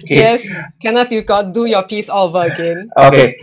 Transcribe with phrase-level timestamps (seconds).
[0.00, 0.16] Okay.
[0.16, 2.94] Yes, Kenneth, you got do your piece all over again.
[2.96, 3.36] Okay.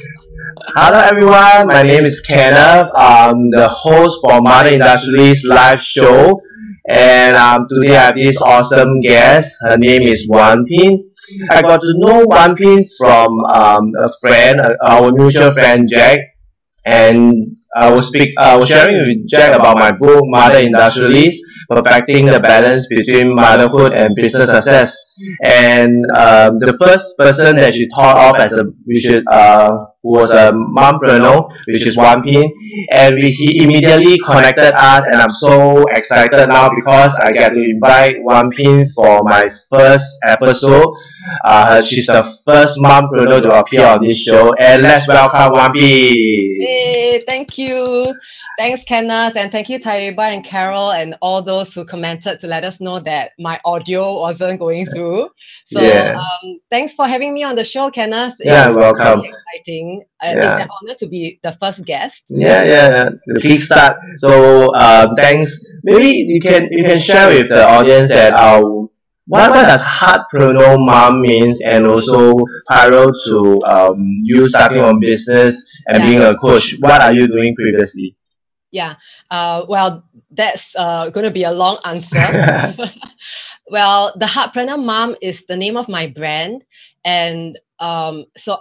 [0.75, 2.91] Hello everyone, my name is Kenneth.
[2.95, 6.41] I'm the host for Mother Industries live show.
[6.87, 9.57] And um, today I have this awesome guest.
[9.61, 11.09] Her name is Wan Pin.
[11.51, 16.19] I got to know Wan Pin from um, a friend, uh, our mutual friend Jack.
[16.85, 22.25] And I was speak, I was sharing with Jack about my book, Mother Industrialist, perfecting
[22.25, 24.97] the balance between motherhood and business success.
[25.43, 30.11] And um, the first person that she thought of as a we should uh, who
[30.11, 32.51] was a mompreneur, which is Wan Pin,
[32.91, 37.59] and we, he immediately connected us, and I'm so excited now because I get to
[37.61, 40.93] invite Wan Pin for my first episode.
[41.43, 46.15] Uh, she's the first mompreneur to appear on this show, and let's welcome Wan Pin.
[46.59, 48.15] Hey, thank you.
[48.57, 52.63] Thanks, Kenneth, and thank you, Taiba and Carol, and all those who commented to let
[52.65, 55.29] us know that my audio wasn't going through.
[55.65, 56.19] So, Yeah.
[56.19, 58.35] um, thanks for having me on the show, Kenneth.
[58.39, 59.21] Yeah, welcome.
[59.21, 59.88] really exciting.
[60.21, 60.45] Uh, Yeah.
[60.45, 62.21] It's an honor to be the first guest.
[62.29, 63.07] Yeah, yeah, yeah.
[63.27, 63.97] The big start.
[64.23, 64.29] So,
[64.75, 65.49] um, thanks.
[65.83, 68.61] Maybe you can you can share with the audience that uh,
[69.33, 72.33] what what does heartpreneur mom means, and also
[72.67, 75.53] parallel to um you starting on business
[75.87, 76.05] and Yeah.
[76.07, 76.75] being a coach.
[76.79, 78.15] What are you doing previously?
[78.71, 78.95] Yeah.
[79.31, 82.21] Uh, well, that's uh, going to be a long answer.
[83.69, 86.63] well, the Heartpreneur Mom is the name of my brand.
[87.05, 88.59] And um, so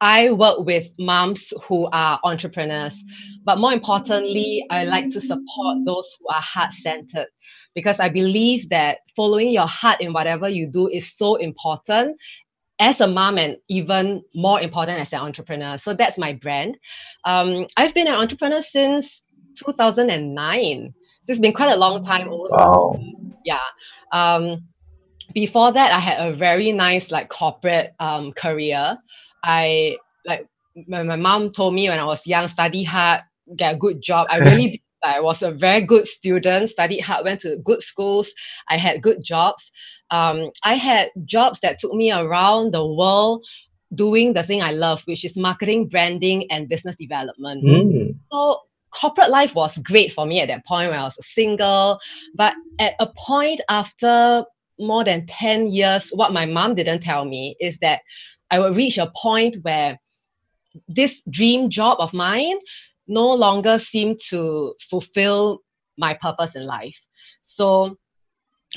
[0.00, 3.02] I work with moms who are entrepreneurs.
[3.44, 7.28] But more importantly, I like to support those who are heart centered
[7.74, 12.20] because I believe that following your heart in whatever you do is so important
[12.78, 15.78] as a mom and even more important as an entrepreneur.
[15.78, 16.76] So that's my brand.
[17.24, 19.26] Um, I've been an entrepreneur since
[19.64, 20.94] 2009.
[21.22, 22.28] So it's been quite a long time.
[22.28, 23.00] Almost wow.
[23.44, 23.58] yeah
[24.12, 24.64] um
[25.34, 28.98] before that i had a very nice like corporate um career
[29.46, 30.46] i like
[30.88, 33.22] my, my mom told me when i was young study hard
[33.56, 37.24] get a good job i really did I was a very good student, studied hard,
[37.24, 38.32] went to good schools.
[38.68, 39.70] I had good jobs.
[40.10, 43.46] Um, I had jobs that took me around the world
[43.94, 47.64] doing the thing I love, which is marketing, branding, and business development.
[47.64, 48.18] Mm.
[48.32, 52.00] So corporate life was great for me at that point when I was single.
[52.34, 54.44] But at a point after
[54.78, 58.02] more than 10 years, what my mom didn't tell me is that
[58.50, 59.98] I would reach a point where
[60.88, 62.56] this dream job of mine
[63.06, 65.60] no longer seemed to fulfill
[65.96, 67.06] my purpose in life.
[67.42, 67.96] So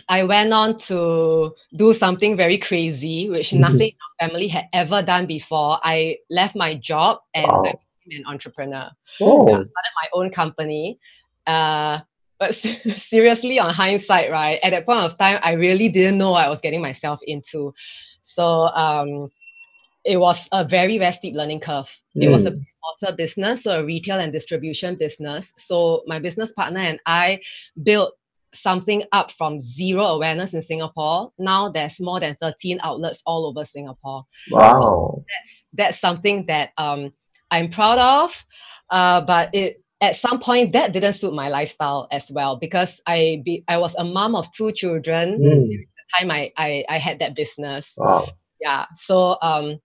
[0.07, 3.59] I went on to do something very crazy, which Mhm.
[3.59, 5.80] nothing in our family had ever done before.
[5.84, 7.63] I left my job and Wow.
[7.66, 7.74] I
[8.06, 8.90] became an entrepreneur.
[9.19, 9.47] Oh.
[9.47, 11.00] Yeah, started my own company.
[11.46, 12.00] Uh,
[12.38, 16.46] but seriously, on hindsight, right, at that point of time, I really didn't know what
[16.46, 17.74] I was getting myself into.
[18.22, 19.30] So um,
[20.14, 21.90] it was a very, very steep learning curve.
[22.16, 22.66] It was a Mm.
[22.86, 25.53] water business, so a retail and distribution business.
[25.58, 27.42] So my business partner and I
[27.81, 28.14] built
[28.53, 31.31] something up from zero awareness in Singapore.
[31.38, 35.24] Now there's more than 13 outlets all over Singapore Wow.
[35.30, 37.14] that's that's something that um
[37.52, 38.46] I'm proud of.
[38.90, 43.42] Uh, but it at some point that didn't suit my lifestyle as well because I
[43.46, 45.25] be I was a mom of two children.
[45.40, 45.68] Mm.
[45.69, 47.94] The time I, I I had that business.
[47.98, 48.30] Wow.
[48.59, 48.86] Yeah.
[48.96, 49.78] So um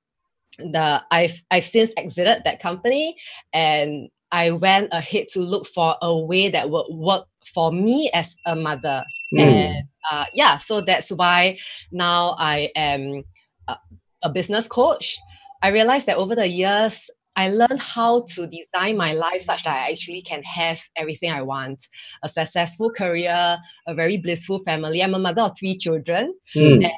[0.58, 3.16] the I've I've since exited that company
[3.52, 8.36] and I went ahead to look for a way that would work for me as
[8.46, 9.04] a mother.
[9.32, 9.40] Mm.
[9.40, 11.58] And uh, yeah, so that's why
[11.92, 13.22] now I am
[13.68, 13.76] a,
[14.22, 15.18] a business coach.
[15.62, 19.74] I realized that over the years, I learned how to design my life such that
[19.76, 21.88] I actually can have everything I want
[22.22, 25.02] a successful career, a very blissful family.
[25.02, 26.34] I'm a mother of three children.
[26.54, 26.88] Mm.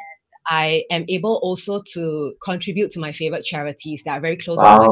[0.49, 4.65] I am able also to contribute to my favorite charities that are very close to
[4.65, 4.87] my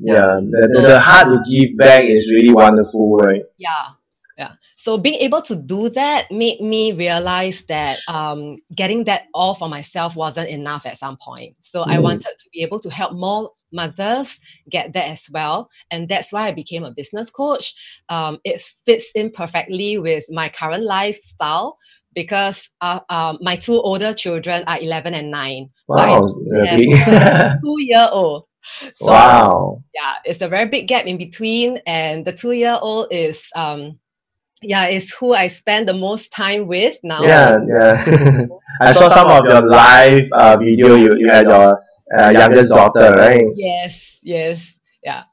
[0.00, 0.40] Yeah.
[0.40, 3.42] The, the, the heart to give back is really wonderful, right?
[3.58, 3.88] yeah
[4.38, 9.54] yeah so being able to do that made me realize that um, getting that all
[9.54, 12.02] for myself wasn't enough at some point so i Mm.
[12.02, 16.48] wanted to be able to help more mothers get that as well and that's why
[16.48, 17.74] i became a business coach
[18.08, 21.76] um, it fits in perfectly with my current lifestyle
[22.14, 26.34] because uh, uh, my two older children are 11 and 9 Wow.
[27.64, 28.44] two year old
[28.94, 29.82] so wow.
[29.94, 33.98] yeah it's a very big gap in between and the two year old is um
[34.62, 38.04] yeah is who i spend the most time with now Yeah, yeah.
[38.80, 40.94] I saw some of your live uh, video.
[40.96, 41.78] You, you had your
[42.18, 43.44] uh, youngest daughter, right?
[43.56, 45.24] yes yes yeah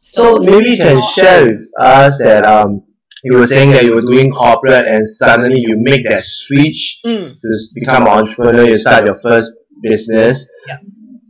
[0.00, 2.82] So maybe you can share with us that um
[3.24, 7.38] you were saying that you were doing corporate and suddenly you make that switch Mm,
[7.40, 8.64] to become an entrepreneur.
[8.68, 9.52] You start your first
[9.82, 10.48] business.
[10.66, 10.78] Yeah.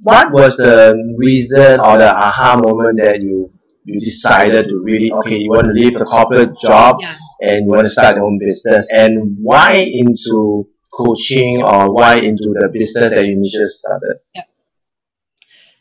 [0.02, 3.52] What was the reason or the aha moment that you
[3.84, 7.16] you decided to really okay you want to leave the corporate job Yeah.
[7.40, 9.72] and you want to start your own business and why
[10.02, 14.16] into coaching or why into the business that you initially started?
[14.34, 14.42] Yeah.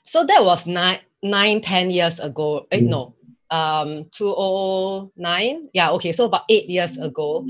[0.04, 2.68] So that was nine, nine, ten years ago.
[2.72, 2.90] Eh, Mm.
[2.90, 3.16] no,
[3.52, 5.70] um, two oh nine.
[5.74, 6.12] Yeah, okay.
[6.12, 7.46] So about eight years ago.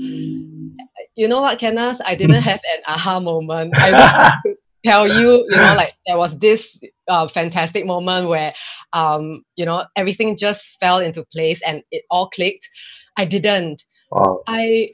[1.16, 2.00] You know what, Kenneth?
[2.06, 3.74] I didn't have an aha moment.
[3.76, 8.54] I to tell you, you know, like there was this uh, fantastic moment where,
[8.92, 12.68] um, you know, everything just fell into place and it all clicked.
[13.16, 13.84] I didn't.
[14.10, 14.42] Wow.
[14.46, 14.92] I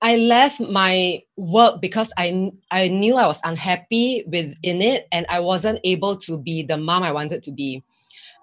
[0.00, 5.40] I left my work because I I knew I was unhappy within it and I
[5.40, 7.82] wasn't able to be the mom I wanted to be.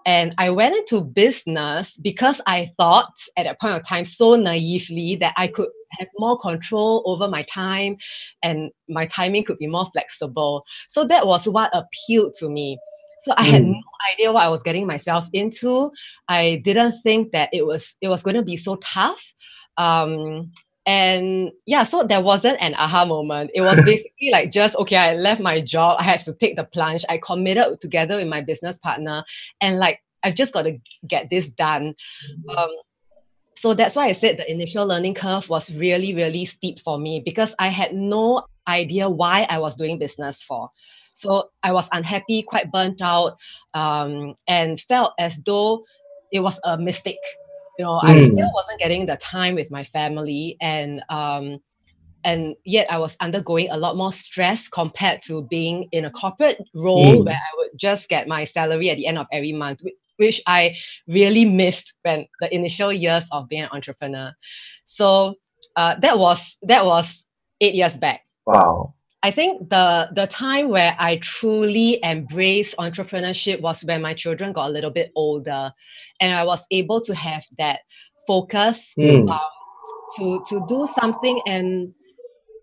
[0.06, 5.15] And I went into business because I thought at that point of time so naively
[5.18, 5.69] that I could
[6.00, 7.95] have more control over my time
[8.42, 10.65] and my timing could be more flexible.
[10.89, 12.77] So that was what appealed to me.
[13.21, 13.74] So I had Mm.
[13.74, 13.81] no
[14.13, 15.92] idea what I was getting myself into.
[16.27, 19.33] I didn't think that it was it was going to be so tough.
[19.77, 20.51] Um,
[20.86, 23.51] and yeah, so there wasn't an aha moment.
[23.54, 26.63] It was basically like just okay, I left my job, I have to take the
[26.63, 27.06] plunge.
[27.10, 29.24] I committed together with my business partner,
[29.60, 31.95] and like I've just got to get this done.
[32.56, 32.69] Um,
[33.56, 37.22] so that's why I said the initial learning curve was really, really steep for me
[37.24, 40.72] because I had no idea why I was doing business for.
[41.13, 43.38] So I was unhappy, quite burnt out,
[43.75, 45.86] um, and felt as though
[46.31, 47.19] it was a mistake.
[47.79, 48.18] You know, I Mm.
[48.18, 51.59] still wasn't getting the time with my family, and um,
[52.23, 56.59] and yet I was undergoing a lot more stress compared to being in a corporate
[56.75, 57.25] role Mm.
[57.25, 59.81] where I would just get my salary at the end of every month,
[60.18, 60.75] which I
[61.07, 64.33] really missed when the initial years of being an entrepreneur.
[64.85, 65.35] So
[65.75, 67.25] uh, that was that was
[67.62, 68.21] eight years back.
[68.45, 68.94] Wow.
[69.23, 74.68] I think the the time where I truly embraced entrepreneurship was when my children got
[74.69, 75.71] a little bit older,
[76.19, 77.81] and I was able to have that
[78.27, 79.29] focus Mm.
[79.29, 79.39] um,
[80.18, 81.94] to to do something and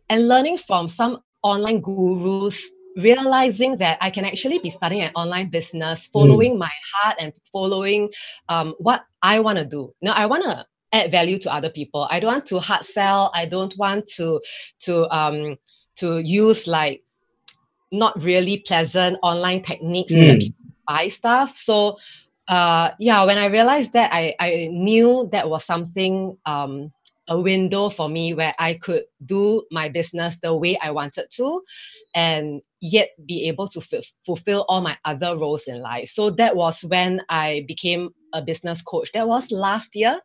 [0.08, 2.60] and learning from some online gurus
[2.96, 8.10] realizing that i can actually be starting an online business following my heart and following
[8.48, 9.92] um, what i want to do.
[10.02, 12.08] Now i want to add value to other people.
[12.10, 13.30] I don't want to hard sell.
[13.34, 14.40] I don't want to
[14.80, 15.56] to um
[15.98, 17.02] to use like
[17.90, 20.40] not really pleasant online techniques to get Mm.
[20.40, 21.56] people to buy stuff.
[21.56, 21.98] So
[22.48, 26.90] uh yeah when i realized that i i knew that was something um
[27.28, 31.62] a window for me where i could do my business the way i wanted to
[32.14, 36.08] and yet be able to f- fulfill all my other roles in life.
[36.08, 39.10] So that was when i became a business coach.
[39.12, 40.20] That was last year.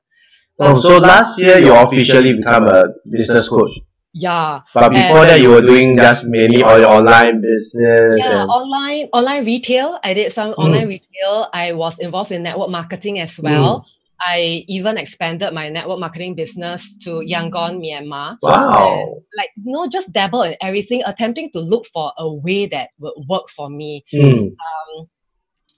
[0.59, 3.71] Oh, so last year you officially become a business coach.
[4.13, 8.19] Yeah But before And- that, you were doing just mainly all your online business.
[8.21, 12.69] yeah and, online online retail i did some online retail i was involved in network
[12.69, 13.86] marketing as well
[14.21, 19.18] i even expanded my network marketing business to yangon myanmar wow.
[19.36, 23.50] like no just dabble in everything attempting to look for a way that would work
[23.50, 24.54] for me Mm.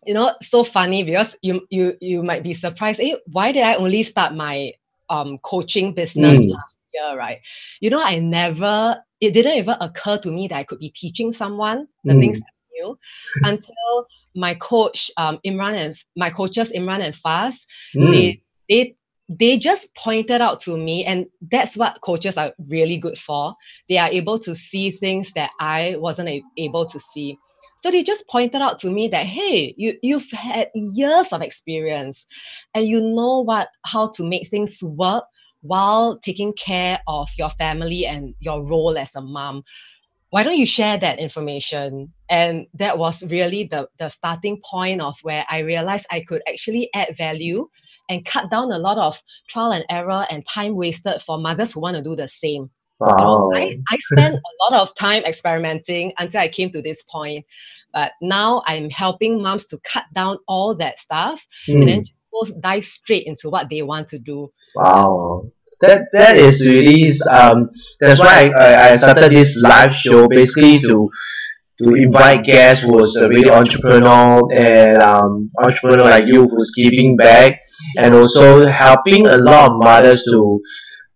[0.06, 3.76] you know so funny because you you you might be surprised eh, why did i
[3.76, 4.72] only start my
[5.10, 6.52] um coaching business Mm.
[6.52, 7.40] last year right
[7.82, 11.32] you know i never it didn't even occur to me that i could be teaching
[11.32, 12.42] someone the things Mm.
[12.42, 13.00] that I knew
[13.44, 18.12] until my coach um imran and my coaches imran and faz Mm.
[18.12, 18.96] they they
[19.28, 23.56] they just pointed out to me and that's what coaches are really good for
[23.90, 27.38] they are able to see things that i wasn't a- able to see
[27.78, 32.28] so they just pointed out to me that hey you you've had years of experience
[32.76, 35.24] and you know what how to make things work
[35.66, 39.64] while taking care of your family and your role as a mom
[40.32, 45.18] why don't you share that information and that was really the the starting point of
[45.22, 47.68] where i realized i could actually add value
[48.10, 51.80] and cut down a lot of trial and error and time wasted for mothers who
[51.82, 52.70] want to do the same
[53.08, 57.04] you know, I, I spent a lot of time experimenting until I came to this
[57.04, 57.46] point.
[57.94, 61.88] But now I'm helping moms to cut down all that stuff and Mm.
[61.88, 62.06] then
[62.44, 64.52] just dive straight into what they want to do.
[64.76, 65.46] Wow.
[65.82, 71.10] That that is really um that's why I, I- started this live show basically to
[71.84, 77.60] to invite guests who's a really entrepreneur and um entrepreneur like you who's giving back
[77.98, 80.62] and also helping a lot of mothers to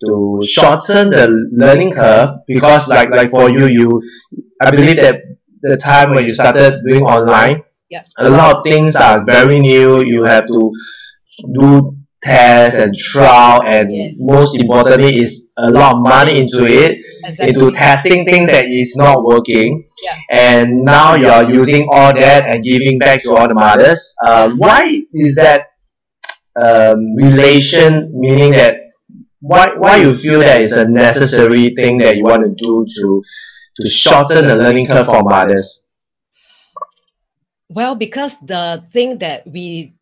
[0.05, 4.01] to shorten the learning curve because like like for you you
[4.61, 5.21] I believe that
[5.61, 8.03] the time when you started doing online Yeah.
[8.17, 10.71] a lot of things are very new you have to
[11.59, 14.09] do tests and trial and Yeah.
[14.17, 17.47] most importantly is a lot of money into it, exactly.
[17.49, 19.85] into testing things that is not working.
[20.03, 20.15] Yeah.
[20.29, 24.15] And now you're using all that and giving back to all the mothers.
[24.25, 25.67] Uh, why is that
[26.55, 28.11] um, relation?
[28.13, 28.75] Meaning that
[29.41, 33.23] why why you feel that is a necessary thing that you want to do to
[33.77, 35.85] to shorten the learning curve for mothers?
[37.69, 39.93] Well, because the thing that we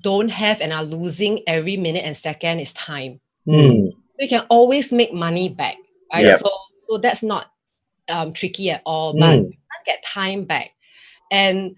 [0.00, 3.20] don't have and are losing every minute and second is time.
[3.44, 3.88] Hmm.
[4.18, 5.76] We can always make money back,
[6.12, 6.24] right?
[6.24, 6.40] Yep.
[6.40, 6.50] So,
[6.88, 7.50] so that's not
[8.08, 9.44] um, tricky at all, but Mm.
[9.48, 10.70] we can't get time back.
[11.30, 11.76] And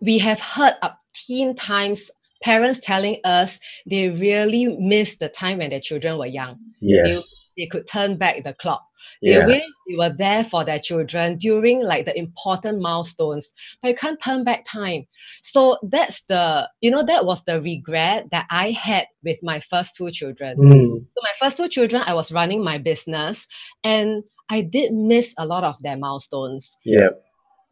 [0.00, 2.10] we have heard up teen times
[2.42, 3.58] parents telling us
[3.88, 6.58] they really miss the time when their children were young.
[6.80, 7.52] Yes.
[7.56, 8.84] They could turn back the clock.
[9.22, 9.46] They Yeah.
[9.46, 14.20] wish they were there for their children during like the important milestones, but you can't
[14.20, 15.06] turn back time.
[15.42, 19.96] So that's the, you know, that was the regret that I had with my first
[19.96, 20.56] two children.
[20.56, 20.96] Hmm.
[21.14, 23.46] So my first two children, I was running my business
[23.84, 26.76] and I did miss a lot of their milestones.
[26.84, 27.10] Yeah.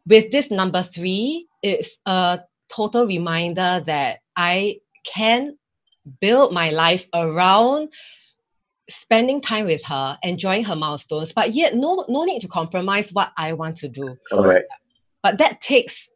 [0.07, 2.39] With this number three, it's a
[2.73, 5.57] total reminder that I can
[6.19, 7.89] build my life around
[8.93, 13.31] spending time with her, enjoying her milestones, but yet no no need to compromise what
[13.37, 14.17] I want to do.
[14.31, 14.63] All right.
[15.23, 16.09] But that takes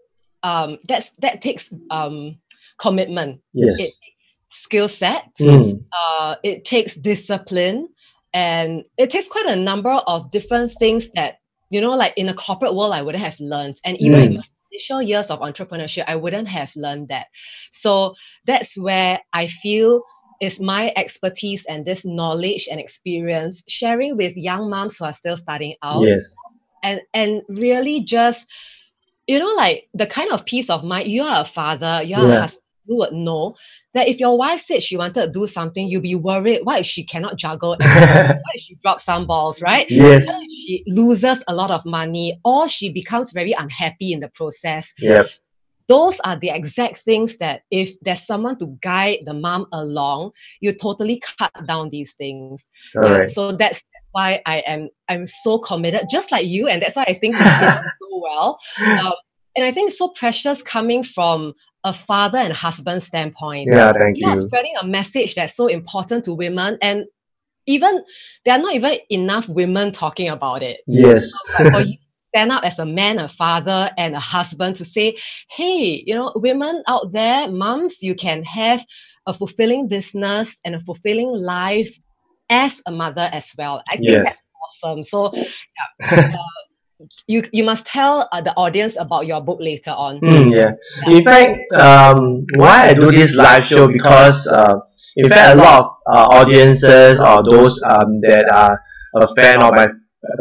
[0.44, 2.38] um that's that takes um
[2.78, 4.00] commitment, Yes.
[4.50, 5.72] skill set, Hmm.
[5.94, 7.90] uh, it takes discipline
[8.34, 11.38] and it takes quite a number of different things that
[11.70, 14.38] you know like in a corporate world i wouldn't have learned and even in Mm.
[14.38, 17.28] my initial years of entrepreneurship i wouldn't have learned that
[17.72, 18.14] so
[18.46, 20.02] that's where i feel
[20.42, 25.38] is my expertise and this knowledge and experience sharing with young moms who are still
[25.38, 26.36] starting out Yes.
[26.84, 28.48] and and really just
[29.28, 32.28] you know like the kind of peace of mind you are a father you are
[32.28, 32.38] Yeah.
[32.38, 33.56] a husband you would know
[33.96, 36.86] that if your wife said she wanted to do something you'd be worried what if
[36.86, 40.28] she cannot juggle what if she drops some balls right yes.
[40.66, 45.28] She loses a lot of money or she becomes very unhappy in the process Yep.
[45.88, 50.74] Those are the exact things that if there's someone to guide the mom along you
[50.74, 53.30] totally cut down these things yeah, Correct.
[53.30, 53.82] so that's
[54.16, 57.82] why I am I'm so committed, just like you, and that's why I think so
[58.22, 58.58] well.
[58.80, 59.14] Um,
[59.58, 63.68] and I think it's so precious coming from a father and husband standpoint.
[63.70, 63.92] Yeah.
[63.92, 67.06] Thank You yeah, spreading a message that's so important to women, and
[67.66, 68.04] even
[68.46, 70.80] there are not even enough women talking about it.
[70.88, 71.30] Yes.
[71.60, 72.05] Like you to
[72.36, 75.16] stand up as a man, a father, and a husband to say,
[75.50, 78.86] hey, you know, women out there, moms, you can have
[79.26, 81.98] a fulfilling business and a fulfilling life
[82.50, 83.82] as a mother as well.
[83.90, 84.24] I think Yes.
[84.24, 84.44] that's
[84.84, 85.04] awesome.
[85.04, 90.18] So yeah, uh, you you must tell uh, the audience about your book later on.
[90.20, 90.72] Hmm, yeah.
[91.08, 91.18] Yeah.
[91.18, 94.76] In fact, um, why I do this live show because uh,
[95.16, 98.82] in fact a lot of uh, audiences or those um, that are
[99.16, 99.88] a fan of my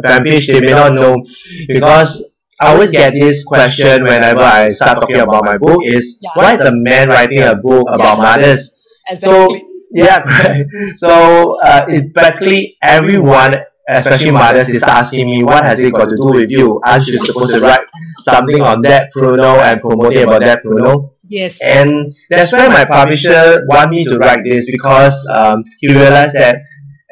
[0.03, 1.25] fan page they may not know
[1.67, 6.31] because I always get this question whenever I start talking about my book is Yeah.
[6.35, 8.71] why is a man writing a book about mothers?
[9.09, 9.63] Exactly.
[9.91, 10.69] Yeah, correct.
[10.97, 13.55] so uh, it practically everyone,
[13.89, 16.81] especially mothers, is asking me, what has it got to do with you?
[16.83, 17.85] Aren't you supposed to write
[18.19, 21.11] something on dadpreneur and promoting about dadpreneur?
[21.27, 21.59] yes.
[21.63, 26.59] And that's why my publisher want me to write this because um, he realized that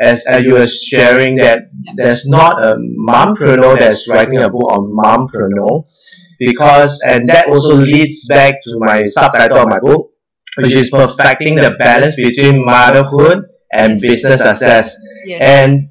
[0.02, 1.60] as, as you were sharing that
[1.96, 2.76] there's not a
[3.10, 5.84] mompreneur that's writing a book on mompreneur
[6.40, 10.12] because and that also leads back to my subtitle of my book
[10.58, 14.02] which is perfecting the balance between motherhood and Yes.
[14.02, 14.96] business success
[15.26, 15.42] yes.
[15.42, 15.90] and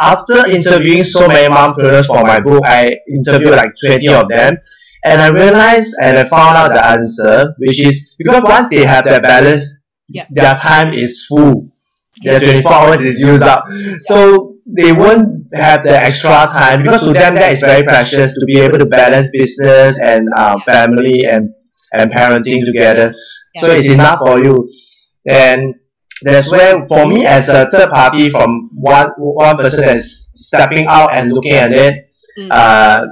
[0.00, 4.56] after interviewing so many mompreneurs for my book, I interviewed like 20 of them.
[5.04, 9.04] And I realized and I found out the answer, which is because once they have
[9.04, 10.26] that balance, Yeah.
[10.30, 11.68] their time is full.
[12.22, 13.64] Their 24 hours is used up.
[14.00, 18.44] So they won't have the extra time because to them that is very precious to
[18.46, 21.52] be able to balance business and uh, family and,
[21.92, 23.12] and parenting together.
[23.60, 24.68] So it's enough for you.
[25.26, 25.74] And
[26.22, 31.12] that's where for me as a third party from one one person that's stepping out
[31.12, 32.48] and looking at it Mm.
[32.50, 33.06] uh,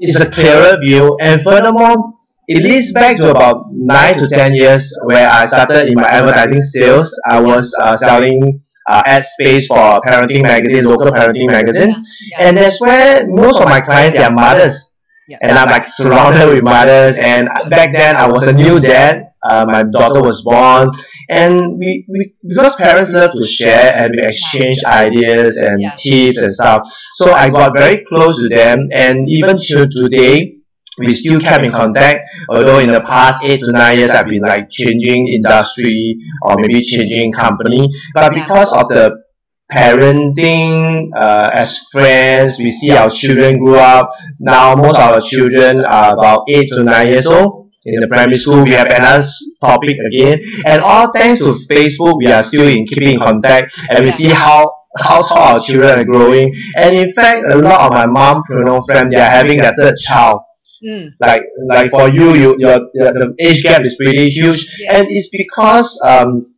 [0.00, 2.14] it's a clearer view and furthermore
[2.48, 6.62] it leads back to about nine to ten years where I started in my advertising
[6.62, 7.18] sales.
[7.28, 11.90] I was uh, selling uh, ad space for a parenting magazine local parenting magazine.
[11.90, 12.00] Yeah,
[12.30, 12.48] yeah.
[12.48, 14.92] and that's where most of my clients they are mothers.
[15.28, 15.38] Yeah.
[15.42, 17.18] and I'm like surrounded with mothers.
[17.18, 19.32] And back then I was a new dad.
[19.42, 20.88] Uh, my daughter was born.
[21.28, 26.52] And we, we because parents love to share and we exchange ideas and tips and
[26.52, 26.86] stuff.
[27.14, 28.88] So I got very close to them.
[28.92, 30.55] And even till today
[30.98, 34.42] we still kept in contact although in the past eight to nine years I've been
[34.42, 39.26] like changing industry or maybe changing company but because of the
[39.70, 42.58] parenting uh, as friends.
[42.58, 44.08] We see our children grow up.
[44.38, 47.70] Now most of our children are about eight to nine years old.
[47.86, 49.24] In the primary school, we have another
[49.60, 54.04] topic again, and all thanks to Facebook, we are still in keeping in contact, and
[54.04, 56.52] we see how how tall our children are growing.
[56.76, 59.94] And in fact, a lot of my mom preneur friends, they are having their third
[60.02, 60.40] child.
[60.86, 61.14] Mm.
[61.20, 64.94] Like like for you, you your, your the age gap is pretty huge, yes.
[64.94, 66.54] and it's because um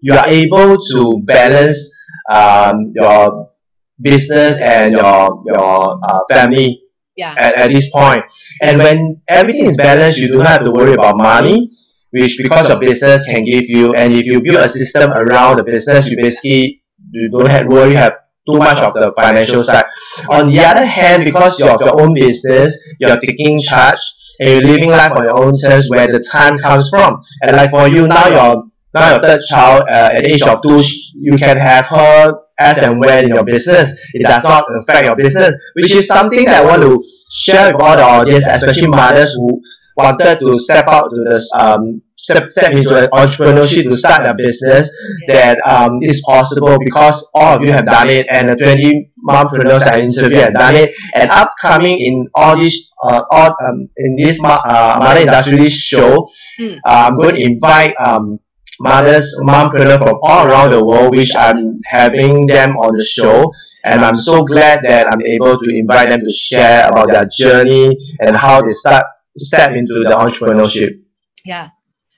[0.00, 1.90] you are able to balance
[2.30, 3.50] um your
[4.00, 6.82] business and your your uh, family
[7.16, 7.34] yeah.
[7.38, 8.24] at, at this point.
[8.60, 11.70] And when everything is balanced, you do not have to worry about money,
[12.10, 13.94] which because your business can give you.
[13.94, 17.94] And if you build a system around the business, you basically you don't have worry
[17.94, 19.84] have too much of the financial side.
[20.30, 24.00] On the other hand, because you're of your own business, you're taking charge
[24.40, 27.22] and you're living life on your own terms where the time comes from.
[27.42, 30.60] And like for you now, your now your third child uh, at the age of
[30.62, 30.82] two,
[31.14, 33.90] you can have her as and when in your business.
[34.12, 37.80] It does not affect your business, which is something that I want to share with
[37.80, 39.62] all the audience, especially mothers who
[39.96, 44.90] wanted to step out to this um step, step into entrepreneurship to start a business
[45.28, 49.82] that um is possible because all of you have done it and the 20 mompreneurs
[49.82, 50.94] I interviewed have done it.
[51.14, 56.76] And upcoming in all these uh all um in this uh, mother industry show mm.
[56.84, 58.38] uh, I'm going to invite um
[58.80, 63.52] mothers mompreneurs from all around the world which I'm having them on the show.
[63.84, 67.96] And I'm so glad that I'm able to invite them to share about their journey
[68.20, 69.04] and how they start
[69.36, 71.00] step into the entrepreneurship.
[71.44, 71.70] Yeah.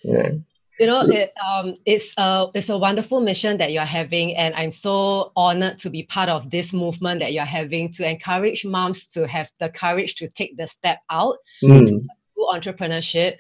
[0.03, 0.31] Yeah.
[0.79, 4.73] You know, it, um, it's a it's a wonderful mission that you're having, and I'm
[4.73, 9.29] so honored to be part of this movement that you're having to encourage moms to
[9.29, 11.85] have the courage to take the step out mm.
[11.85, 13.37] to do entrepreneurship.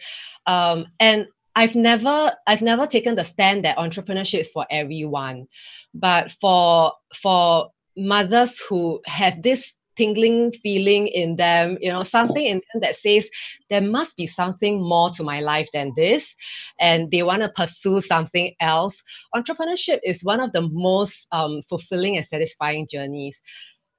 [0.46, 1.26] Um, and
[1.56, 5.48] I've never I've never taken the stand that entrepreneurship is for everyone,
[5.92, 12.56] but for for mothers who have this tingling feeling in them, you know, something in
[12.72, 13.30] them that says
[13.70, 16.36] there must be something more to my life than this,
[16.80, 19.02] and they want to pursue something else.
[19.34, 23.42] Entrepreneurship is one of the most um, fulfilling and satisfying journeys.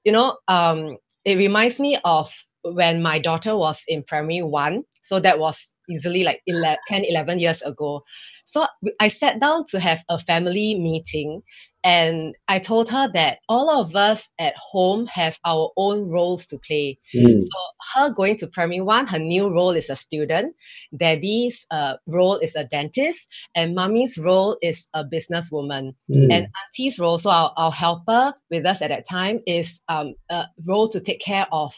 [0.03, 2.31] You know, um, it reminds me of
[2.63, 4.83] when my daughter was in primary one.
[5.01, 8.03] So that was easily like 11, 10, 11 years ago.
[8.45, 8.65] So
[8.99, 11.41] I sat down to have a family meeting
[11.85, 16.57] and I told her that all of us at home have our own roles to
[16.57, 16.97] play.
[17.15, 17.39] Mm.
[17.39, 17.59] So,
[17.93, 20.55] her going to primary one, her new role is a student.
[20.97, 23.27] Daddy's uh, role is a dentist.
[23.53, 25.93] And mommy's role is a businesswoman.
[26.09, 26.33] Mm.
[26.33, 30.45] And auntie's role, so our, our helper with us at that time, is um, a
[30.67, 31.71] role to take care of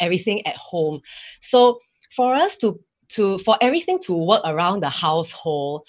[0.00, 1.02] everything at home.
[1.40, 1.78] So,
[2.16, 5.86] for us to to for everything to work around the household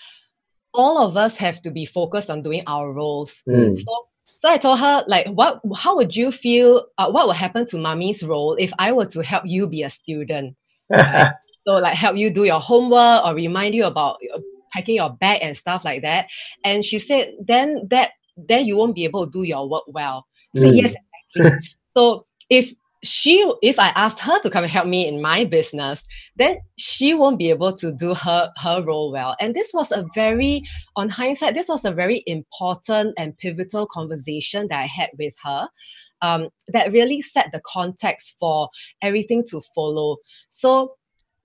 [0.74, 3.42] all of us have to be focused on doing our roles.
[3.48, 3.76] Mm.
[3.76, 5.62] So, so I told her, like, what?
[5.76, 6.86] How would you feel?
[6.98, 9.90] Uh, what would happen to mommy's role if I were to help you be a
[9.90, 10.56] student?
[10.90, 11.32] Right?
[11.68, 14.40] so, like, help you do your homework or remind you about uh,
[14.74, 16.28] packing your bag and stuff like that.
[16.66, 20.26] And she said, then that then you won't be able to do your work well.
[20.56, 20.76] So mm.
[20.76, 20.96] yes,
[21.36, 21.70] exactly.
[21.96, 26.08] so if she if i asked her to come and help me in my business
[26.38, 30.06] then she won't be able to do her her role well and this was a
[30.16, 30.64] very
[30.96, 35.68] on hindsight this was a very important and pivotal conversation that i had with her
[36.22, 38.70] um, that really set the context for
[39.02, 40.18] everything to follow
[40.50, 40.96] so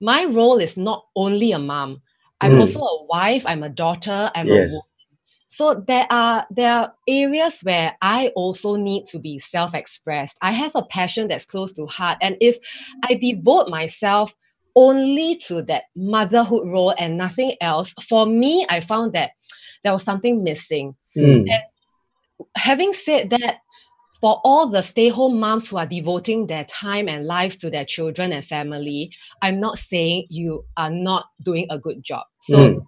[0.01, 2.01] my role is not only a mom
[2.40, 2.61] i'm mm.
[2.61, 4.73] also a wife i'm a daughter i'm yes.
[4.73, 4.98] a
[5.49, 10.37] so there are there are areas where I also need to be self-expressed.
[10.43, 12.59] I have a passion that's close to heart, and if
[13.03, 14.35] I devote myself
[14.77, 19.31] only to that motherhood role and nothing else, for me, I found that
[19.83, 20.95] there was something missing.
[21.17, 21.47] Mm.
[21.51, 21.63] And
[22.55, 23.57] having said that,
[24.21, 28.33] for all the stay-home moms who are devoting their time and lives to their children
[28.33, 32.27] and family, I'm not saying you are not doing a good job.
[32.41, 32.87] So mm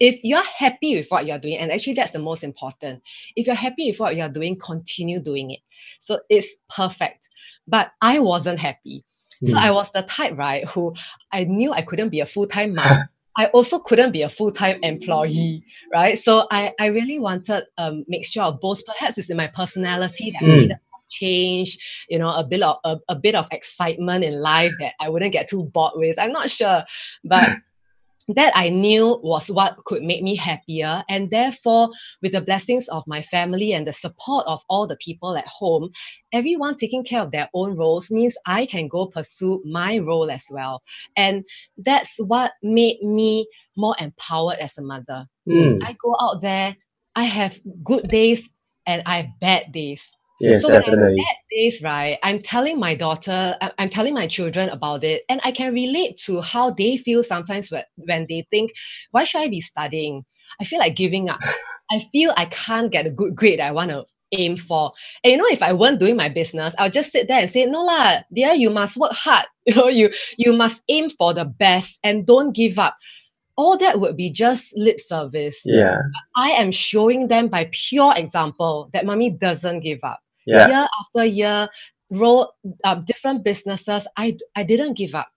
[0.00, 3.02] if you're happy with what you're doing, and actually that's the most important,
[3.36, 5.60] if you're happy with what you're doing, continue doing it.
[5.98, 7.28] So it's perfect.
[7.66, 9.04] But I wasn't happy.
[9.44, 9.50] Mm.
[9.50, 9.64] So hmm.
[9.64, 10.94] I was the type, right, who
[11.32, 13.08] I knew I couldn't be a full-time mom.
[13.36, 16.18] I also couldn't be a full-time employee, right?
[16.18, 18.84] So I, I really wanted a mixture of both.
[18.84, 20.46] Perhaps it's in my personality that mm.
[20.46, 20.60] I hmm.
[20.60, 20.78] needed
[21.10, 25.08] change, you know, a bit of a, a bit of excitement in life that I
[25.08, 26.18] wouldn't get too bored with.
[26.18, 26.84] I'm not sure.
[27.24, 27.50] But
[28.28, 31.02] that I knew was what could make me happier.
[31.08, 31.90] And therefore,
[32.22, 35.90] with the blessings of my family and the support of all the people at home,
[36.32, 40.48] everyone taking care of their own roles means I can go pursue my role as
[40.50, 40.82] well.
[41.16, 41.44] And
[41.78, 45.26] that's what made me more empowered as a mother.
[45.48, 45.82] Mm.
[45.82, 46.76] I go out there,
[47.16, 48.50] I have good days
[48.86, 50.16] and I have bad days.
[50.40, 51.20] Yes, so when I definitely.
[51.20, 55.24] have bad days, right, I'm telling my daughter, I- I'm telling my children about it,
[55.28, 58.72] and I can relate to how they feel sometimes when, when they think,
[59.10, 60.24] why should I be studying?
[60.60, 61.40] I feel like giving up.
[61.90, 64.92] I feel I can't get a good grade I want to aim for.
[65.24, 67.64] And you know, if I weren't doing my business, I'll just sit there and say,
[67.66, 69.46] no lah, dear, you must work hard.
[69.66, 72.96] You know, you you must aim for the best and don't give up.
[73.56, 75.60] All that would be just lip service.
[75.66, 75.98] Yeah,
[76.36, 80.20] I am showing them by pure example that mommy doesn't give up.
[80.48, 81.68] Yeah, Year after year,
[82.10, 82.52] roll
[82.84, 84.06] uh, different businesses.
[84.16, 85.28] I I didn't give up.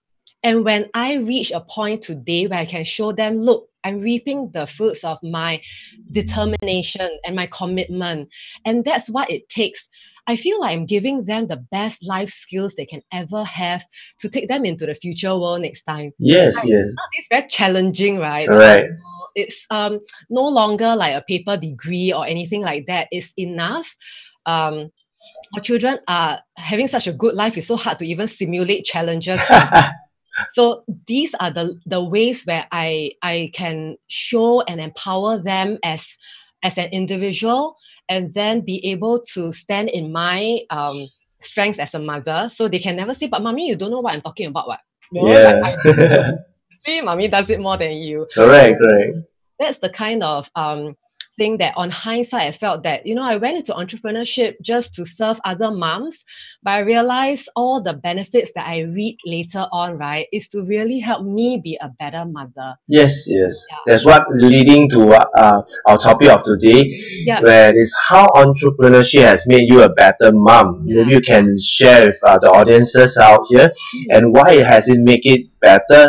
[0.42, 4.50] And when I reach a point today where I can show them, look, I'm reaping
[4.52, 5.60] the fruits of my
[6.10, 8.28] determination and my commitment.
[8.64, 9.88] And that's what it takes.
[10.26, 13.84] I feel like I'm giving them the best life skills they can ever have
[14.20, 16.12] to take them into the future world next time.
[16.18, 16.86] yes, yes.
[17.14, 18.48] It's very challenging, right?
[18.48, 18.88] Correct.
[18.88, 23.08] Uh, It's um no longer like a paper degree or anything like that.
[23.10, 23.96] It's enough.
[24.46, 24.90] Um,
[25.54, 27.56] our children are having such a good life.
[27.56, 29.40] It's so hard to even simulate challenges.
[30.52, 36.16] so these are the the ways where I I can show and empower them as
[36.62, 37.76] as an individual,
[38.08, 41.08] and then be able to stand in my um
[41.40, 42.48] strength as a mother.
[42.48, 44.80] So they can never say, "But mommy, you don't know what I'm talking about." What?
[45.12, 45.60] No, yeah.
[45.62, 46.32] I
[46.86, 49.14] see, mommy does it more than you correct, correct.
[49.58, 50.96] that's the kind of um,
[51.42, 55.02] thing that on hindsight I felt that you know I went into entrepreneurship just to
[55.18, 56.16] serve other moms
[56.64, 61.00] but I realized all the benefits that I read later on right is to really
[61.08, 63.52] help me be a better mother Yes, yes.
[63.70, 63.76] Yeah.
[63.86, 65.00] That's what leading to
[65.44, 66.82] uh, our topic of today,
[67.28, 67.40] Yeah.
[67.46, 70.68] where is how entrepreneurship has made you a better mom.
[70.86, 70.96] Yeah.
[71.02, 73.68] Maybe you can share with uh, the audiences out here,
[74.10, 76.04] and why has it make it better?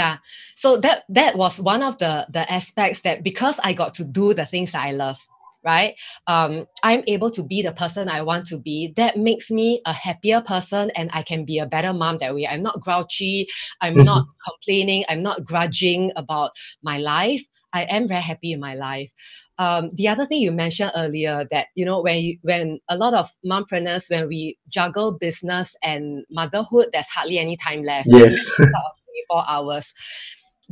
[0.00, 0.16] yeah
[0.62, 4.34] so that that was one of the the aspects that because I got to do
[4.34, 5.18] the things I love
[5.64, 5.94] right?
[6.26, 8.92] Um i'm able to be the person i want to be.
[8.96, 12.46] That makes me a happier person and i can be a better mom that way.
[12.52, 13.46] I'm not grouchy.
[13.80, 14.04] I'm Mhm.
[14.10, 15.04] not complaining.
[15.08, 16.50] I'm not grudging about
[16.82, 17.42] my life.
[17.72, 19.10] I am very happy in my life.
[19.58, 23.14] Um, the other thing you mentioned earlier that you know when you, when a lot
[23.14, 28.08] of mompreneurs when we juggle business and motherhood there's hardly any time left.
[28.12, 28.34] Yes.
[28.58, 29.94] 24 hours.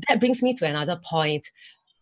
[0.08, 1.48] That brings me to another point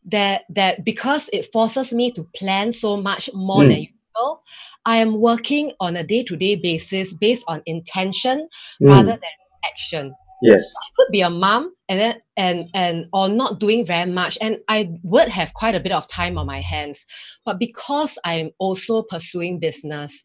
[0.07, 3.69] that that because it forces me to plan so much more Mm.
[3.69, 4.43] than usual,
[4.87, 8.49] I am working on a day-to-day basis based on intention
[8.83, 10.15] Mm, rather than action.
[10.43, 10.73] yes.
[10.77, 14.59] I could be a mom and then and and or not doing very much and
[14.69, 17.05] I would have quite a bit of time on my hands.
[17.45, 20.25] But because I'm also pursuing business,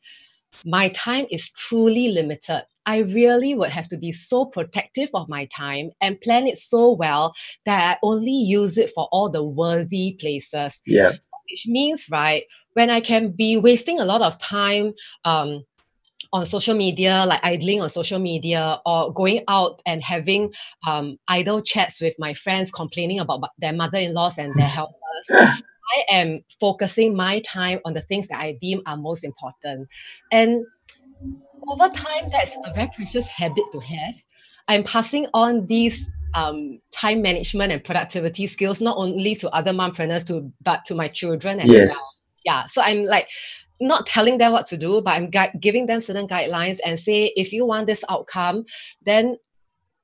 [0.65, 2.63] my time is truly limited.
[2.85, 6.91] I really would have to be so protective of my time and plan it so
[6.93, 7.33] well
[7.65, 11.11] that I only use it for all the worthy places Yeah.
[11.49, 15.63] which means right when i can be wasting a lot of time um
[16.31, 20.51] on social media like idling on social media or going out and having
[20.87, 24.95] um, idle chats with my friends complaining about their mother-in-laws and their helpers
[25.97, 29.87] i am focusing my time on the things that i deem are most important.
[30.31, 30.65] And
[31.67, 34.15] over time that's a very precious habit to have.
[34.67, 40.25] I'm passing on these um, time management and productivity skills not only to other mompreneurs
[40.27, 41.89] to but to my children as Yes.
[41.89, 42.09] well.
[42.45, 43.29] Yeah so i'm like
[43.79, 47.31] not telling them what to do but i'm gui- giving them certain guidelines and say
[47.35, 48.65] if you want this outcome
[49.03, 49.37] then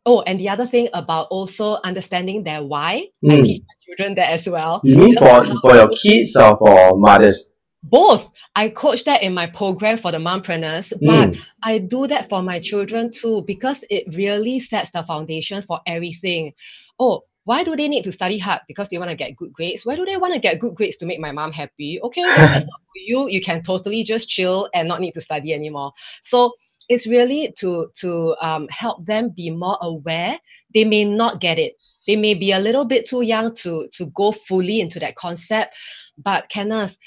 [0.05, 3.45] oh and the other thing about also understanding their why i Mm.
[3.45, 7.55] teach my children that as well You mean for for your kids or for mothers?
[7.81, 11.29] both i coach that in my program for the mompreneurs but
[11.63, 16.53] I do that for my children too because it really sets the foundation for everything.
[16.97, 18.61] Oh, why do they need to study hard?
[18.67, 19.85] Because they want to get good grades.
[19.85, 21.99] Why do they want to get good grades to make my mom happy?
[22.01, 23.27] Okay, then that's not for you.
[23.27, 25.91] You can totally just chill and not need to study anymore.
[26.21, 26.53] So
[26.89, 30.39] it's really to to um, help them be more aware.
[30.73, 31.75] They may not get it.
[32.07, 35.75] They may be a little bit too young to to go fully into that concept.
[36.17, 36.97] But Kenneth,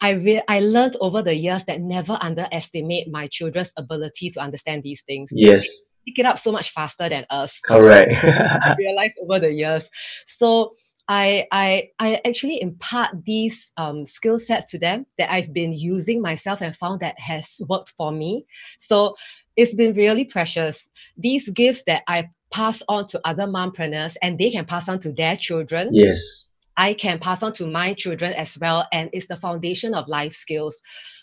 [0.00, 4.82] I re- I learned over the years that never underestimate my children's ability to understand
[4.82, 5.30] these things.
[5.32, 5.68] Yes.
[6.06, 7.60] Pick it up so much faster than us.
[7.60, 8.12] Correct.
[8.24, 9.90] I realized over the years.
[10.24, 10.74] So
[11.10, 16.22] I I I actually impart these um, skill sets to them that I've been using
[16.22, 18.46] myself and found that has worked for me.
[18.78, 19.16] So
[19.56, 20.88] it's been really precious.
[21.16, 25.12] These gifts that I pass on to other mompreneurs and they can pass on to
[25.12, 25.90] their children.
[25.92, 26.46] yes.
[26.76, 30.32] I can pass on to my children as well, and it's the foundation of life
[30.32, 30.80] skills.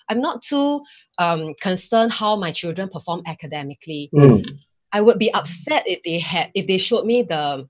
[0.08, 0.82] I'm not too
[1.18, 4.12] um, concerned how my children perform academically.
[4.14, 4.46] Mm.
[4.92, 7.68] I would be upset if they had if they showed me the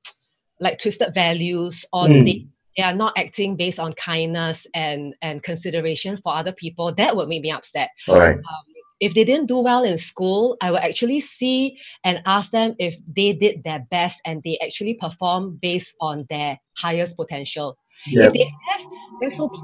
[0.60, 2.26] like twisted values or Mm.
[2.26, 7.16] they they are not acting based on kindness and and consideration for other people, that
[7.16, 7.90] would make me upset.
[8.08, 8.36] Right.
[8.38, 8.64] Um,
[9.00, 12.96] if they didn't do well in school, I will actually see and ask them if
[13.08, 17.78] they did their best and they actually perform based on their highest potential.
[18.08, 18.26] Yeah.
[18.26, 18.86] If they have,
[19.22, 19.58] then so be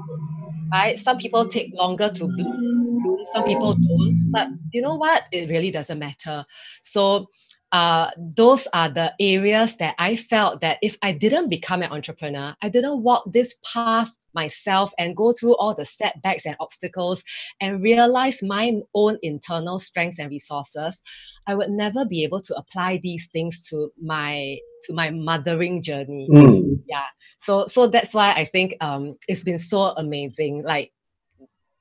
[0.72, 0.98] right?
[0.98, 4.30] Some people take longer to bloom, some people don't.
[4.32, 5.24] But you know what?
[5.32, 6.44] It really doesn't matter.
[6.82, 7.28] So
[7.74, 12.54] uh, those are the areas that I felt that if I didn't become an entrepreneur,
[12.62, 17.24] I didn't walk this path myself and go through all the setbacks and obstacles
[17.60, 21.02] and realize my own internal strengths and resources,
[21.48, 26.28] I would never be able to apply these things to my to my mothering journey.
[26.30, 26.80] Mm.
[26.88, 27.06] Yeah.
[27.40, 30.62] So so that's why I think um it's been so amazing.
[30.62, 30.92] Like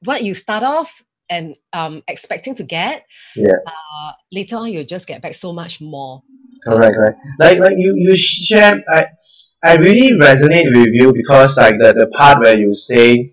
[0.03, 3.05] what you start off and um expecting to get,
[3.35, 3.59] Yeah.
[3.67, 6.23] uh later on you'll just get back so much more.
[6.67, 7.19] Correct, correct.
[7.39, 9.05] Like like you you share I
[9.63, 13.31] I really resonate with you because like the, the part where you say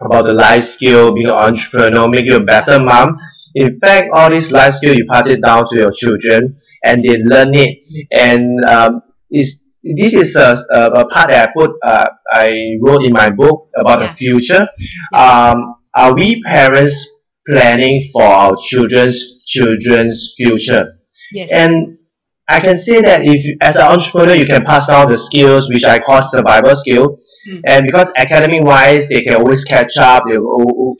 [0.00, 3.16] about the life skill, being an entrepreneur, make you a better mom.
[3.54, 7.18] In fact, all these life skill you pass it down to your children and they
[7.22, 7.78] learn it.
[8.12, 13.04] And um, is this is a, a, a part that I put uh, I wrote
[13.04, 14.06] in my book about Yeah.
[14.08, 14.68] the future.
[15.14, 15.64] Um,
[15.94, 17.19] are we parents
[17.50, 20.98] planning for our children's children's future?
[21.32, 21.50] Yes.
[21.52, 21.98] And
[22.48, 25.84] I can say that if as an entrepreneur, you can pass down the skills which
[25.84, 27.16] I call survival skill.
[27.48, 27.60] Mm.
[27.64, 30.34] And because academic wise, they can always catch up, they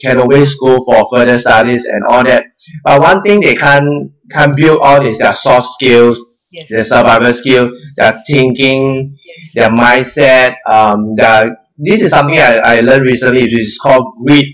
[0.01, 2.45] can always go for further studies and all that.
[2.85, 6.69] But one thing they can't, can't build on is their soft skills, yes.
[6.69, 9.53] their survival skill, their thinking, yes.
[9.53, 10.55] their mindset.
[10.65, 14.45] Um, their, this is something I, I learned recently, which is called grit.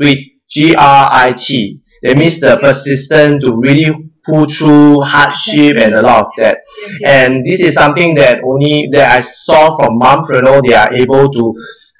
[0.00, 0.18] Grit,
[0.52, 1.80] G-R-I-T.
[2.02, 6.58] That means the persistence to really pull through hardship and a lot of that.
[6.80, 7.10] yes, yes.
[7.10, 11.54] And this is something that only that I saw from Mompreneur, they are able to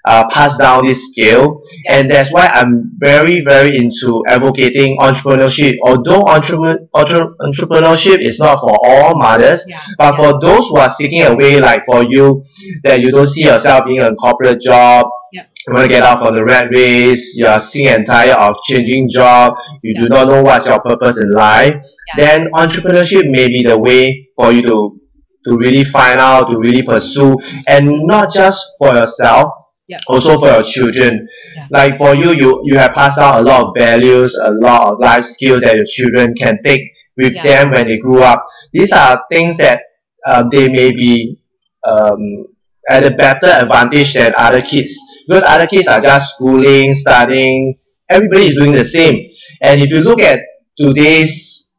[0.05, 1.57] uh, pass down this skill.
[1.89, 5.77] And that's why I'm very, very into advocating entrepreneurship.
[5.83, 9.81] Although entrepreneur, entre- entrepreneurship is not for all mothers, yeah.
[9.99, 12.43] but for those who are seeking a way, like for you,
[12.85, 15.45] that you don't see yourself being a corporate job, Yeah.
[15.67, 18.57] You want to get out from the rat race, you are sick and tired of
[18.69, 21.75] changing job, you do not know what's your purpose in life,
[22.09, 22.17] Yeah.
[22.17, 24.99] then entrepreneurship may be the way for you to
[25.45, 29.51] to really find out, to really pursue, and not just for yourself,
[29.89, 29.99] Yeah.
[30.07, 31.27] also for your children.
[31.57, 31.67] Yeah.
[31.71, 34.99] Like for you, you you have passed down a lot of values, a lot of
[35.01, 36.83] life skills that your children can take
[37.17, 37.43] with Yeah.
[37.43, 38.45] them when they grew up.
[38.73, 39.81] These are things that
[40.27, 41.39] uh, they may be
[41.85, 42.47] um,
[42.91, 47.79] at a better advantage than other kids because other kids are just schooling, studying.
[48.09, 49.29] Everybody is doing the same.
[49.63, 50.41] And if you look at
[50.77, 51.79] today's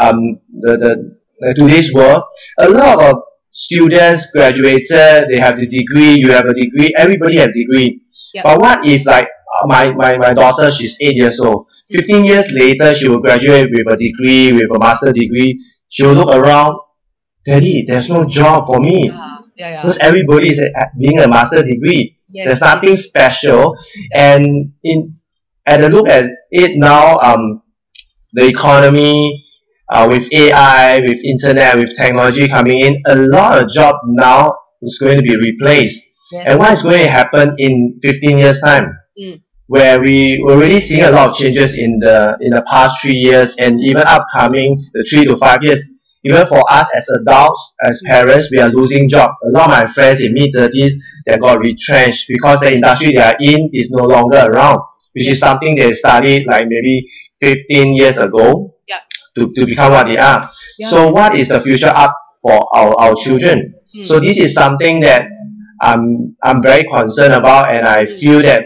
[0.00, 2.22] um, the, the, the today's world,
[2.58, 7.54] a lot of students graduated, they have the degree, you have a degree, everybody has
[7.54, 8.02] degree.
[8.34, 8.44] Yep.
[8.44, 9.28] But what if like
[9.66, 11.70] my, my, my daughter, she's eight years old.
[11.88, 15.60] 15 years later, she will graduate with a degree, with a master degree.
[15.88, 16.78] She will look around,
[17.46, 19.10] Daddy, there's no job for me.
[19.10, 19.82] yeah, yeah, yeah.
[19.82, 22.18] Because everybody is uh, being a master degree.
[22.30, 23.76] Yes, There's nothing special.
[24.12, 25.16] And in
[25.66, 27.62] at a look at it now, um,
[28.32, 29.44] the economy,
[29.88, 34.98] uh, with AI, with internet, with technology coming in, a lot of job now is
[34.98, 36.02] going to be replaced.
[36.32, 36.44] yes.
[36.48, 38.98] And what is going to happen in 15 years time?
[39.18, 39.40] Mm.
[39.66, 43.14] Where we we're already seeing a lot of changes in the in the past three
[43.14, 45.88] years and even upcoming the three to five years.
[46.24, 49.30] Even for us as adults, as parents, we are losing job.
[49.44, 53.20] A lot of my friends in mid thirties they got retrenched because the industry they
[53.22, 54.80] are in is no longer around,
[55.12, 57.06] which is something they studied like maybe
[57.40, 59.00] 15 years ago Yeah.
[59.36, 60.50] to, to become what they are.
[60.78, 60.88] Yeah.
[60.88, 63.74] So what is the future up for our, our children?
[63.94, 64.06] Mm.
[64.06, 65.28] So this is something that
[65.80, 68.64] I'm I'm very concerned about, and I feel that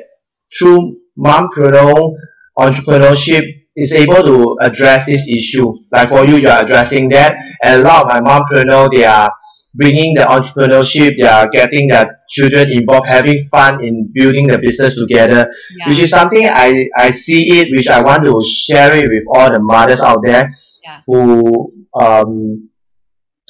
[0.57, 2.13] through mompreneur
[2.59, 3.45] entrepreneurship
[3.83, 5.73] is able to address this issue.
[5.93, 9.33] Like for you, you are addressing that, and a lot of my mompreneur they are
[9.75, 14.95] bringing the entrepreneurship, they are getting their children involved, having fun in building the business
[14.97, 15.89] together, yeah.
[15.89, 19.53] which is something I, I see it, which I want to share it with all
[19.53, 20.51] the mothers out there
[20.83, 21.01] Yeah.
[21.07, 22.68] who um,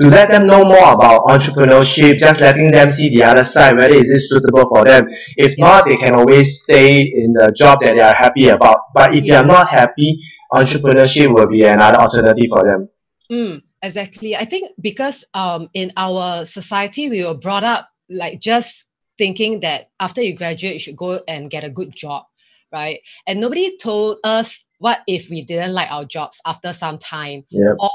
[0.01, 3.95] to let them know more about entrepreneurship, just letting them see the other side, whether
[3.95, 5.07] is it suitable for them.
[5.37, 8.81] If not, they can always stay in the job that they are happy about.
[8.95, 9.41] But if they Yeah.
[9.41, 10.19] are not happy,
[10.53, 12.89] entrepreneurship will be another alternative for them.
[13.31, 14.37] Mm, exactly.
[14.37, 18.85] I think because um, in our society, we were brought up like just
[19.19, 22.25] thinking that after you graduate, you should go and get a good job,
[22.73, 23.01] right?
[23.27, 27.77] And nobody told us what if we didn't like our jobs after some time, Yep.
[27.81, 27.91] or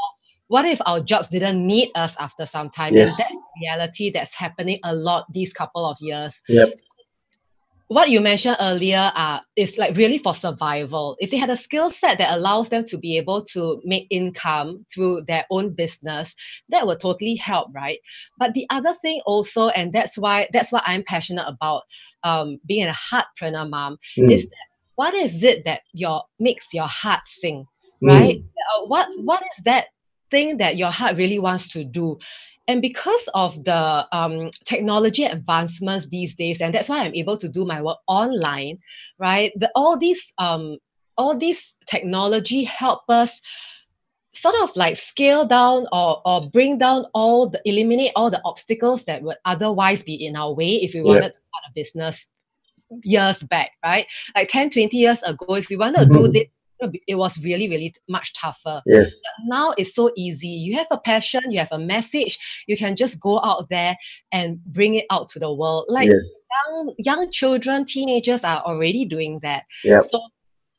[0.47, 2.95] what if our jobs didn't need us after some time.
[2.95, 3.09] Yes.
[3.09, 6.41] And that's the reality that's happening a lot these couple of years.
[6.47, 6.73] Yep.
[7.87, 11.15] What you mentioned earlier uh, is like really for survival.
[11.19, 14.85] If they had a skill set that allows them to be able to make income
[14.91, 16.33] through their own business,
[16.69, 17.99] that would totally help, right?
[18.39, 21.83] But the other thing also, and that's why that's what I'm passionate about
[22.23, 24.31] um, being a heartpreneur mom, Mm.
[24.31, 24.55] is that
[24.95, 27.65] what is it that your makes your heart sing,
[28.01, 28.37] right?
[28.39, 29.87] Uh, what what is that
[30.33, 32.17] thing that your heart really wants to do?
[32.67, 37.49] And because of the um, technology advancements these days, and that's why I'm able to
[37.49, 38.79] do my work online,
[39.19, 39.51] right?
[39.55, 40.77] The, all these um,
[41.17, 43.41] all these technology help us
[44.33, 49.03] sort of like scale down or, or bring down all the eliminate all the obstacles
[49.03, 52.27] that would otherwise be in our way if we wanted to start a business
[53.03, 54.05] years back, right?
[54.35, 56.33] Like 10, 20 years ago, if we wanted to do Mhm.
[56.33, 56.45] this,
[57.07, 58.81] it was really, really much tougher.
[58.85, 59.19] Yes.
[59.45, 60.47] Now it's so easy.
[60.47, 63.95] You have a passion, you have a message, you can just go out there
[64.31, 65.85] and bring it out to the world.
[65.89, 66.39] Like yes.
[66.67, 69.63] young young children, teenagers are already doing that.
[69.83, 70.01] Yep.
[70.03, 70.21] So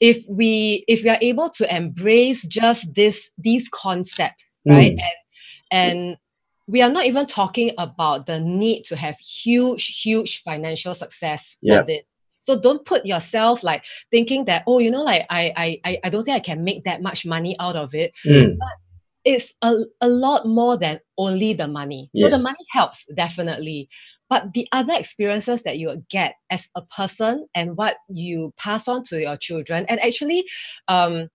[0.00, 4.96] if we if we are able to embrace just this these concepts, right?
[4.96, 5.02] Mm.
[5.70, 6.16] And and
[6.66, 11.74] we are not even talking about the need to have huge, huge financial success for
[11.74, 11.86] Yep.
[11.86, 12.02] this.
[12.44, 16.10] So don't put yourself like thinking that, oh, you know, like I I I- I
[16.10, 18.56] don't think I can make that much money out of it Mm.
[19.24, 22.10] it's a, a lot more than only the money.
[22.14, 23.88] So the money helps definitely.
[24.28, 29.02] But the other experiences that you get as a person and what you pass on
[29.04, 30.44] to your children, and actually,
[30.88, 31.28] um,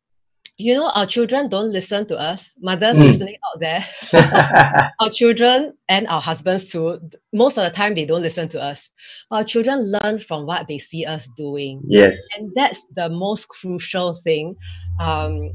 [0.60, 2.56] you know, our children don't listen to us.
[2.62, 3.06] Mothers Mm.
[3.06, 3.86] listening out there,
[5.00, 7.00] our children and our husbands too.
[7.34, 8.89] Most of the time, they don't listen to us.
[9.32, 12.19] Our children learn from what they see us doing yes.
[12.38, 14.56] and that's the most crucial thing
[15.00, 15.52] um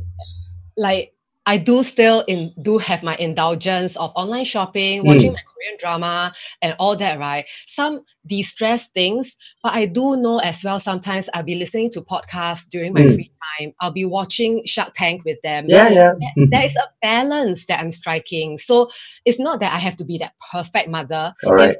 [0.76, 1.12] like
[1.46, 5.34] I do still in do have my indulgence of online shopping, watching Mm.
[5.34, 7.44] my Korean drama and all that, right?
[7.66, 12.66] Some de-stress things, but I do know as well sometimes I'll be listening to podcasts
[12.68, 13.14] during my Mm.
[13.14, 13.74] free time.
[13.80, 15.66] I'll be watching Shark Tank with them.
[15.68, 16.12] Yeah, yeah.
[16.36, 18.56] There- there is a balance that I'm striking.
[18.56, 18.88] So
[19.26, 21.34] it's not that I have to be that perfect mother.
[21.44, 21.78] All In fact,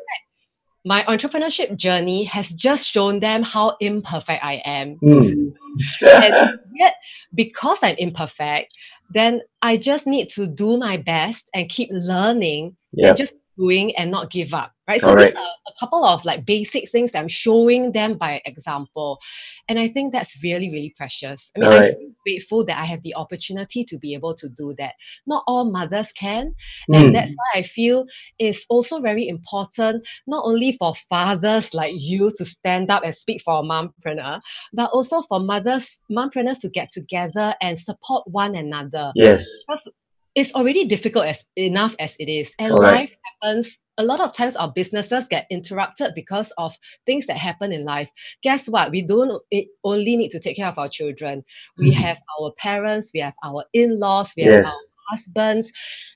[0.87, 5.55] my entrepreneurship journey has just shown them how imperfect I am Mm.
[6.03, 6.95] and yet
[7.35, 8.75] because i'm imperfect
[9.11, 13.09] then i just need to do my best and keep learning Yeah.
[13.09, 15.35] and just doing and not give up right so Correct.
[15.35, 19.21] these are a couple of like basic things that i'm showing them by example
[19.69, 23.15] and i think that's really really precious i mean i'm grateful that i have the
[23.15, 24.95] opportunity to be able to do that
[25.27, 26.55] not all mothers can
[26.89, 27.13] and Mm.
[27.13, 28.07] that's why I feel
[28.39, 33.43] it's also very important, not only for fathers like you to stand up and speak
[33.43, 34.41] for a mompreneur,
[34.73, 39.13] but also for mothers, mompreneurs to get together and support one another.
[39.15, 39.45] Yes.
[39.67, 39.89] Because
[40.35, 42.55] it's already difficult as enough as it is.
[42.59, 42.93] And Correct.
[42.95, 43.79] life happens.
[43.97, 48.11] A lot of times our businesses get interrupted because of things that happen in life.
[48.43, 48.91] Guess what?
[48.91, 49.41] We don't
[49.85, 51.45] only need to take care of our children.
[51.79, 51.95] We Mhm.
[51.95, 54.73] have our parents, we have our in-laws, we have our
[55.11, 55.73] husbands.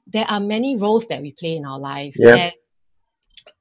[0.07, 2.17] There are many roles that we play in our lives.
[2.19, 2.39] Yep.
[2.39, 2.53] And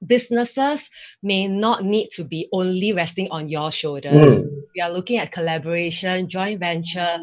[0.06, 0.90] businesses
[1.22, 4.44] may not need to be only resting on your shoulders.
[4.44, 4.62] Mm.
[4.76, 7.20] We are looking at collaboration, joint venture.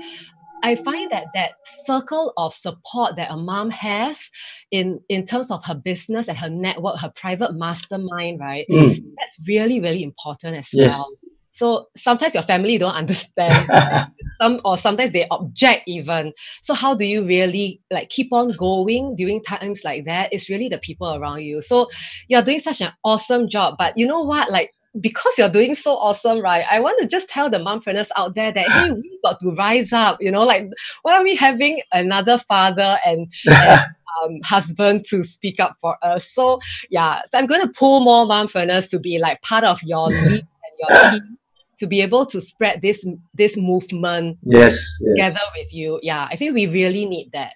[0.65, 1.53] I find that that
[1.87, 4.31] circle of support that a mom has
[4.71, 8.67] in, in terms of her business and her network, her private mastermind, right?
[8.71, 9.05] Mm.
[9.19, 10.97] That's really, really important as Yes.
[10.97, 11.07] well.
[11.53, 13.69] So sometimes your family don't understand
[14.41, 19.15] some or sometimes they object even so how do you really like keep on going
[19.15, 21.89] during times like that it's really the people around you so
[22.29, 25.95] you're doing such an awesome job but you know what like because you're doing so
[25.97, 29.39] awesome right i want to just tell the mompreneurs out there that hey we got
[29.41, 30.69] to rise up you know like
[31.03, 33.81] why are we having another father and, and
[34.25, 38.25] um, husband to speak up for us so yeah so i'm going to pull more
[38.27, 40.43] mompreneurs to be like part of your lead and
[40.79, 41.39] your team
[41.77, 44.79] to be able to spread this this movement yes.
[45.01, 45.33] Yes.
[45.33, 46.01] together with you.
[46.03, 47.55] Yeah, I think we really need that.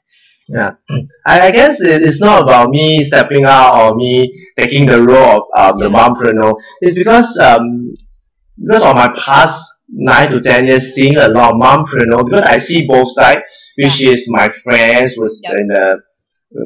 [0.48, 0.72] Yeah,
[1.26, 5.48] I, I guess it- it's not about me stepping out or me taking the role
[5.54, 6.54] of um, the mompreneur.
[6.80, 7.94] It's because um,
[8.58, 12.58] because of my past nine to ten years seeing a lot of mompreneur because I
[12.58, 13.42] see both sides,
[13.76, 15.54] which is my friends was Yep.
[15.60, 16.02] in the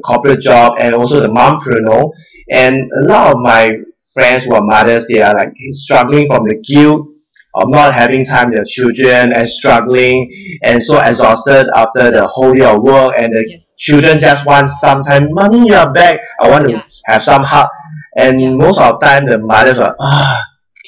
[0.05, 2.11] corporate job and also the mompreneur,
[2.49, 3.71] and a lot of my
[4.13, 7.07] friends who are mothers they are like struggling from the guilt
[7.55, 10.29] of not having time with their children and struggling
[10.63, 13.73] and so exhausted after the whole day of work and the Yes.
[13.77, 15.27] children just want some time.
[15.31, 16.19] Mommy, you are back.
[16.41, 16.81] I want to Yeah.
[17.05, 17.67] have some hug.
[18.17, 18.49] And Yeah.
[18.51, 20.37] most of the time, the mothers are, ah,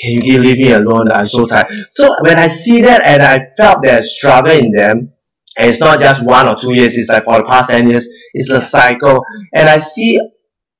[0.02, 1.12] can you leave me alone?
[1.12, 1.68] I'm so tired.
[1.92, 5.12] So when I see that and I felt that struggle in them,
[5.58, 8.08] and it's not just one or two years, it's like for the past 10 years,
[8.34, 9.24] it's a cycle.
[9.54, 10.20] And I see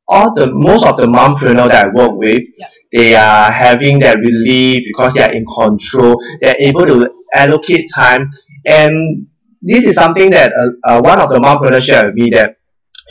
[0.08, 2.68] all the most of the mompreneur that I work with, Yeah.
[2.92, 6.18] they are having that relief because they are in control.
[6.42, 8.30] They're able to allocate time,
[8.66, 9.28] and
[9.62, 12.58] this is something that uh, uh, one of the mompreneurs shared with me that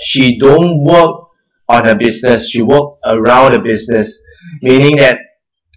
[0.01, 1.20] she don't work
[1.68, 4.20] on a business, she work around the business,
[4.62, 5.18] meaning that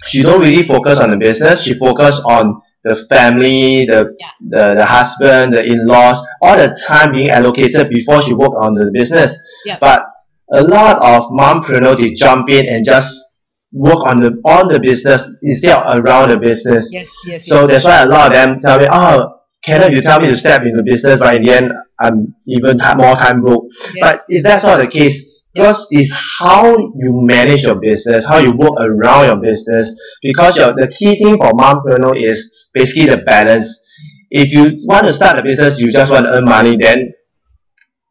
[0.05, 1.63] she don't really focus on the business.
[1.63, 2.53] She focus on
[2.83, 4.27] the family, the Yeah.
[4.41, 8.91] the, the husband, the in-laws, all the time being allocated before she work on the
[8.93, 9.35] business.
[9.65, 9.77] Yeah.
[9.79, 10.03] But
[10.51, 13.23] a lot of mompreneur they jump in and just
[13.71, 16.89] work on the on the business instead of around the business.
[16.93, 17.45] Yes, yes.
[17.45, 17.83] So yes.
[17.83, 20.63] that's why a lot of them tell me, oh, Kenneth, you tell me to step
[20.63, 23.65] into business, but in the end, I'm even ti- more time broke.
[23.93, 23.97] yes.
[23.99, 25.43] But is that not the case?
[25.53, 30.17] Because it's how you manage your business, how you work around your business.
[30.21, 33.83] Because your, the key thing for mompreneur is basically the balance.
[34.29, 37.11] If you want to start a business, you just want to earn money, then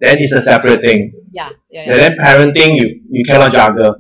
[0.00, 1.12] then it's a separate thing.
[1.30, 3.96] Yeah, yeah, And then parenting, you, you cannot juggle.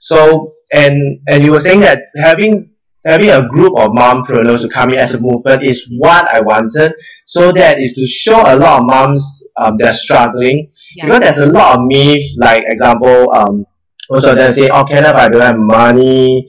[0.00, 2.70] So and and you were saying that having
[3.04, 6.92] having a group of mompreneurs to come in as a movement is what I wanted,
[7.24, 11.06] so that is to show a lot of moms um, they're struggling Yeah.
[11.06, 12.36] because there's a lot of myths.
[12.38, 13.66] Like example, um,
[14.10, 16.44] most of them say, "Oh, Kenneth, I don't have money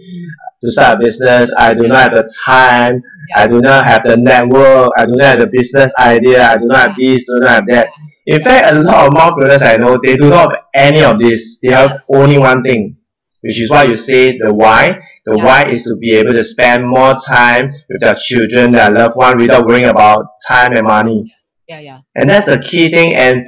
[0.64, 1.54] to start a business.
[1.58, 3.02] I do not have the time.
[3.36, 4.92] I do not have the network.
[4.98, 6.44] I do not have the business idea.
[6.50, 7.24] I do not have this.
[7.26, 7.88] Do not have that."
[8.28, 11.60] In fact, a lot of mompreneurs I know they do not have any of this.
[11.64, 12.98] They have only one thing,
[13.42, 15.00] which is why you say the why.
[15.26, 15.46] The Yeah.
[15.46, 19.38] why is to be able to spend more time with their children, their loved one,
[19.38, 21.34] without worrying about time and money
[21.68, 22.00] yeah, yeah.
[22.16, 23.46] and that's the key thing and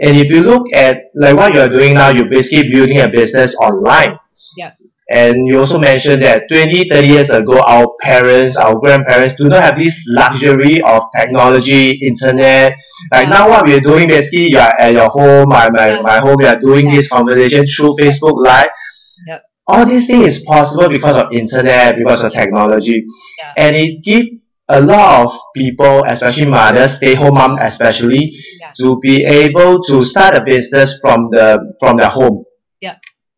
[0.00, 3.08] and if you look at like what you are doing now you're basically building a
[3.08, 4.18] business online.
[5.10, 9.62] And you also mentioned that 20 30 years ago our parents our grandparents do not
[9.62, 12.72] have this luxury of technology internet
[13.12, 13.30] like Yeah.
[13.38, 16.46] now what we're doing basically you are at your home my, my, my home we
[16.46, 16.96] are doing Yeah.
[16.96, 18.68] this conversation through facebook live
[19.26, 19.42] Yep.
[19.66, 23.04] all these things is possible because of internet because of technology
[23.38, 23.52] Yeah.
[23.56, 24.28] and it gives
[24.68, 28.32] a lot of people especially mothers stay home mom especially
[28.78, 32.44] to be able to start a business from the from their home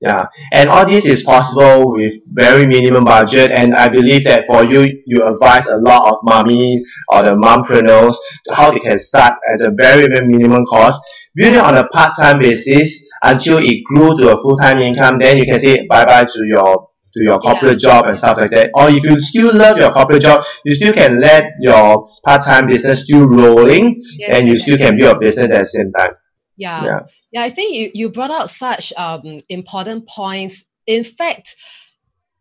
[0.02, 0.10] Yeah.
[0.10, 4.64] yeah and all this is possible with very minimum budget and i believe that for
[4.64, 8.14] you you advise a lot of mummies or the mompreneurs
[8.52, 11.00] how they can start at a very very minimum cost
[11.34, 15.44] build it on a part-time basis until it grew to a full-time income then you
[15.44, 19.04] can say bye-bye to your to your corporate job and stuff like that or if
[19.04, 23.94] you still love your corporate job you still can let your part-time business still rolling
[24.18, 26.12] Yes, and you still can build a business at the same time
[26.56, 26.84] Yeah.
[26.84, 27.00] Yeah.
[27.32, 30.64] Yeah, I think you, you brought out such um, important points.
[30.86, 31.56] In fact,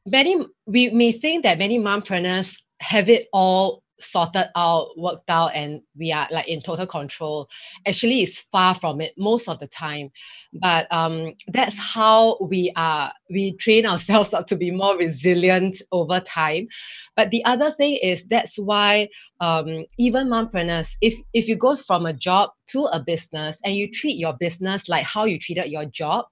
[0.06, 5.82] many we may think that many mompreneurs have it all sorted out, worked out, and
[5.98, 7.50] we are like in total control.
[7.88, 10.12] Actually, it's far from it most of the time.
[10.54, 13.12] But um, that's how we are.
[13.30, 16.68] We train ourselves up to be more resilient over time.
[17.16, 22.06] But the other thing is that's why um, even mompreneurs, if if you go from
[22.06, 25.86] a job to a business and you treat your business like how you treated your
[25.86, 26.26] job,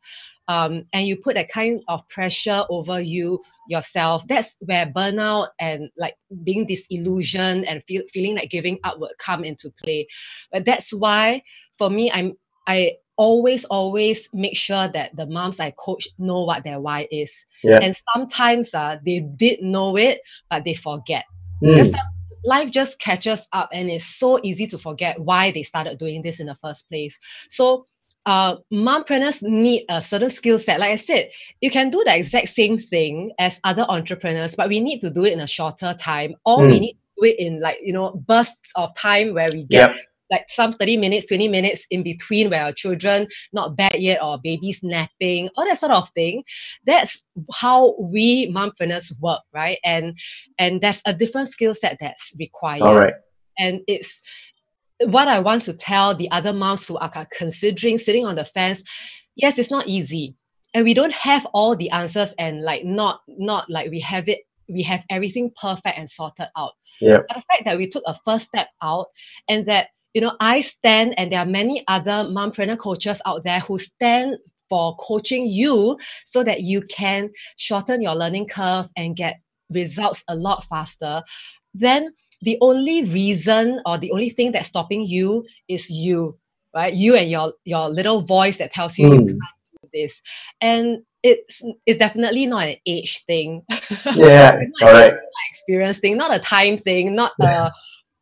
[0.49, 5.89] um, and you put that kind of pressure over you yourself, that's where burnout and
[5.97, 10.07] like being disillusioned and feel, feeling like giving up would come into play.
[10.51, 11.43] But that's why
[11.77, 12.33] for me, I'm
[12.67, 17.45] I always always make sure that the moms I coach know what their why is.
[17.63, 17.79] Yeah.
[17.81, 20.19] And sometimes uh, they did know it,
[20.49, 21.25] but they forget
[21.61, 21.93] Mm, because
[22.45, 26.39] life just catches up and it's so easy to forget why they started doing this
[26.39, 27.19] in the first place
[27.49, 27.85] so
[28.25, 30.79] uh, mompreneurs need a certain skill set.
[30.79, 31.29] Like i said
[31.61, 35.25] you can do the exact same thing as other entrepreneurs but we need to do
[35.25, 36.79] it in a shorter time or we Mm.
[36.81, 39.95] need to do it in like you know bursts of time where we get Yep.
[40.31, 44.37] like some 30 minutes 20 minutes in between where our children not bed yet or
[44.43, 46.43] babies napping all that sort of thing.
[46.85, 47.23] That's
[47.55, 49.79] how we mompreneurs work right?
[49.83, 50.17] And
[50.59, 52.83] and there's a different skill set that's required.
[52.83, 53.13] All right.
[53.57, 54.21] And it's
[55.05, 58.83] what I want to tell the other moms who are considering sitting on the fence.
[59.35, 60.35] Yes, it's not easy,
[60.73, 64.39] and we don't have all the answers, and like not not like we have it.
[64.67, 66.73] We have everything perfect and sorted out.
[67.01, 67.17] Yeah.
[67.27, 69.07] But the fact that we took a first step out,
[69.47, 73.61] and that you know I stand, and there are many other mompreneur coaches out there
[73.61, 74.37] who stand
[74.69, 79.39] for coaching you so that you can shorten your learning curve and get
[79.69, 81.23] results a lot faster.
[81.73, 86.37] Then the only reason or the only thing that's stopping you is you
[86.73, 89.25] right you and your your little voice that tells you you Mm.
[89.27, 90.21] can't do this
[90.61, 93.63] and it's it's definitely not an age thing
[94.15, 95.19] yeah It's not all an
[95.49, 97.71] experience thing not a time thing not a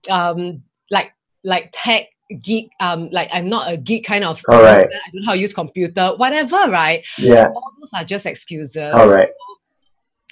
[0.10, 1.14] um like
[1.44, 2.08] like tech
[2.42, 4.80] geek um like i'm not a geek kind of All right.
[4.88, 7.48] i don't know how to use computer whatever right Yeah.
[7.54, 9.30] all those are just excuses All right.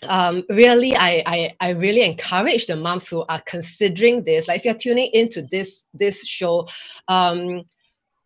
[0.08, 4.47] Um, really I, I I really encourage the moms who are considering this.
[4.47, 6.68] Like if you're tuning into this this show,
[7.08, 7.64] um,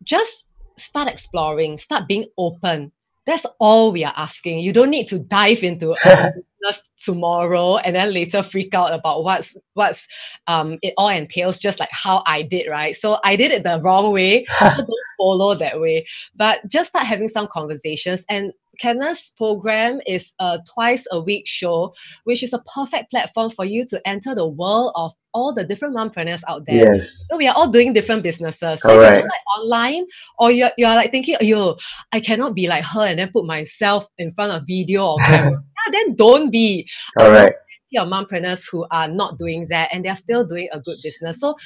[0.02, 2.92] just start exploring, start being open.
[3.26, 4.60] That's all we are asking.
[4.60, 9.56] You don't need to dive into business tomorrow and then later freak out about what's
[9.74, 10.08] what's
[10.46, 12.94] um it all entails, just like how I did, right?
[12.94, 14.44] So I did it the wrong way.
[14.44, 16.06] so don't follow that way.
[16.34, 18.52] But just start having some conversations and
[18.82, 23.86] Kenneth's program is a twice a week show, which is a perfect platform for you
[23.86, 26.92] to enter the world of all the different mompreneurs out there.
[26.92, 27.26] Yes.
[27.28, 28.80] So we are all doing different businesses.
[28.80, 30.04] So if you're like online
[30.38, 31.76] or you're, you're like thinking, yo,
[32.12, 35.62] I cannot be like her and then put myself in front of video or camera.
[35.86, 36.88] yeah, then don't be.
[37.16, 37.56] Correct.
[37.92, 41.40] Your mompreneurs who are not doing that and they're still doing a good business.
[41.40, 41.56] So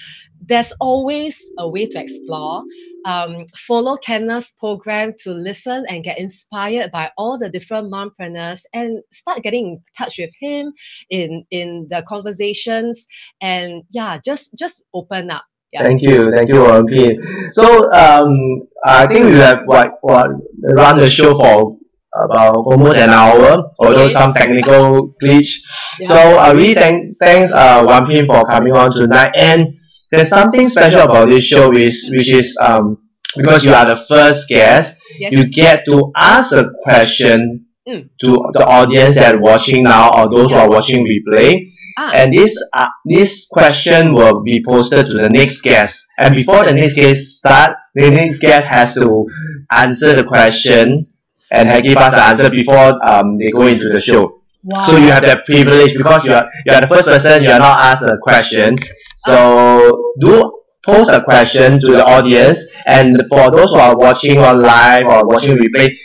[0.41, 2.65] there's always a way to explore.
[3.05, 9.03] Um, follow Kenneth's program to listen and get inspired by all the different mompreneurs and
[9.13, 10.73] start getting in touch with him
[11.11, 13.07] in in the conversations
[13.41, 15.45] and yeah, just just open up.
[15.73, 15.83] Yeah.
[15.83, 17.19] Thank you, thank you, P.
[17.51, 20.31] So, um, I think we have what what
[20.63, 21.77] run the show for
[22.15, 25.59] about almost an hour, although some technical glitch.
[25.99, 26.09] Yeah.
[26.09, 29.33] So, I really thank thanks uh Wan Pin for coming on tonight.
[29.37, 29.73] And
[30.17, 32.99] there's something special about this show, which which is um
[33.37, 35.33] because you are the first guest, yes.
[35.33, 38.09] you get to ask a question Mm.
[38.19, 41.67] to the audience that are watching now or those who are watching replay.
[41.99, 46.07] ah, And this uh, this question will be posted to the next guest.
[46.19, 49.27] And before the next guest start, the next guest has to
[49.71, 51.07] answer the question
[51.51, 54.41] and give us the answer before um, they go into the show.
[54.63, 54.87] wow.
[54.87, 57.43] So you have that privilege because you are you are the first person.
[57.43, 58.77] You are not asked a question.
[59.15, 60.53] So do
[60.85, 62.63] post a question to the audience.
[62.87, 65.97] And for those who are watching on live or watching replay,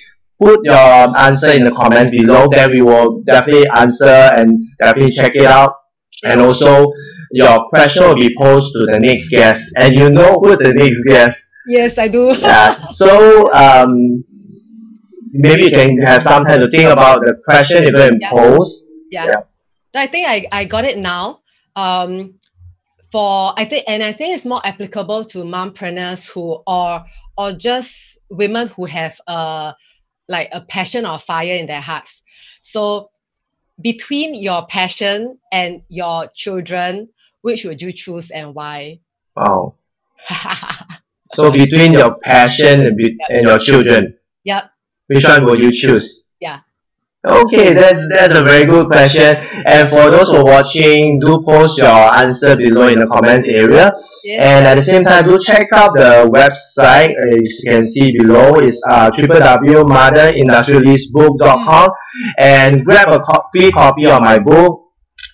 [0.41, 2.47] put your answer in the comments below.
[2.51, 5.74] Then we will definitely answer and definitely check it out.
[6.24, 6.91] And also,
[7.32, 11.03] your question will be posed to the next guest, and you know who's the next
[11.05, 11.49] guest.
[11.68, 12.34] yes, I do.
[12.36, 12.74] Yeah.
[12.89, 14.24] So um,
[15.32, 18.30] maybe you can have some time to think about the question you're going to Yeah.
[18.32, 18.84] pose.
[19.12, 19.26] Yeah.
[19.26, 19.41] Yeah.
[19.95, 21.39] I think I, I got it now.
[21.76, 22.39] Um,
[23.12, 27.05] for I think and I think it's more applicable to mompreneurs who are
[27.38, 29.76] or just women who have a
[30.28, 32.22] like a passion or fire in their hearts.
[32.62, 33.10] So
[33.82, 37.10] between your passion and your children,
[37.41, 38.99] which would you choose and why?
[39.36, 39.76] Wow.
[41.34, 44.72] So between your passion and, be- and your children, yep.
[45.07, 46.26] which one will you choose?
[46.39, 46.62] Yeah.
[47.28, 49.36] Okay, that's that's a very good question.
[49.65, 53.91] And for those who are watching, do post your answer below in the comments area.
[54.24, 54.39] Yes.
[54.39, 57.13] And at the same time, do check out the website.
[57.28, 61.89] As you can see below, is uh, www.motherindustrialistbook.com
[62.38, 64.86] and grab a co- free copy of my book.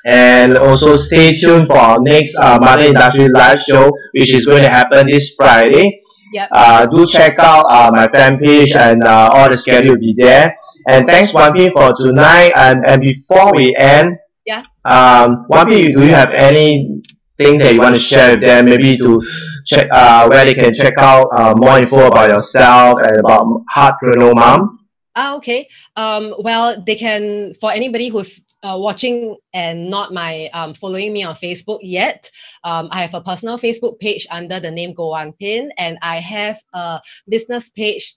[0.08, 4.64] And also stay tuned for our next uh, Mother Industry live show, which is going
[4.64, 6.00] to happen this Friday.
[6.34, 6.50] Yep.
[6.52, 10.14] Uh, do check out uh, my fan page and uh, all the schedule will be
[10.18, 10.56] there.
[10.88, 12.52] And thanks, Wan Pin, for tonight.
[12.56, 14.64] And, and before we end, Yeah.
[14.86, 17.02] um, Wan Pin, do you have any
[17.38, 18.66] things that you want to share with them?
[18.66, 19.22] Maybe to
[19.66, 24.36] check uh, where they can check out uh, more info about yourself and about Heartpreneur
[24.36, 24.80] Mom.
[25.18, 25.68] Ah, okay.
[25.96, 31.24] Um, well, they can for anybody who's uh, watching and not my um, following me
[31.24, 32.30] on Facebook yet.
[32.66, 36.18] Um, I have a personal Facebook page under the name Go Wan Pin, and I
[36.18, 38.14] have a business page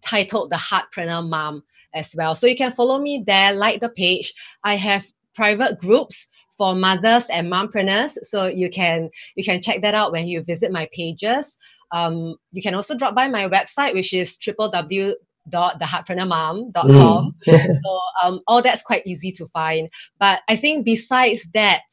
[0.00, 1.64] titled The Heartpreneur Mom
[1.94, 2.34] as well.
[2.34, 4.32] So you can follow me there, like the page.
[4.64, 9.94] I have private groups for mothers and mompreneurs, so you can you can check that
[9.94, 11.56] out when you visit my pages.
[11.92, 15.14] Um, you can also drop by my website, which is www
[15.50, 17.32] theheartpreneurmom.com.
[17.44, 19.88] so um, all that's quite easy to find.
[20.18, 21.84] But I think besides that,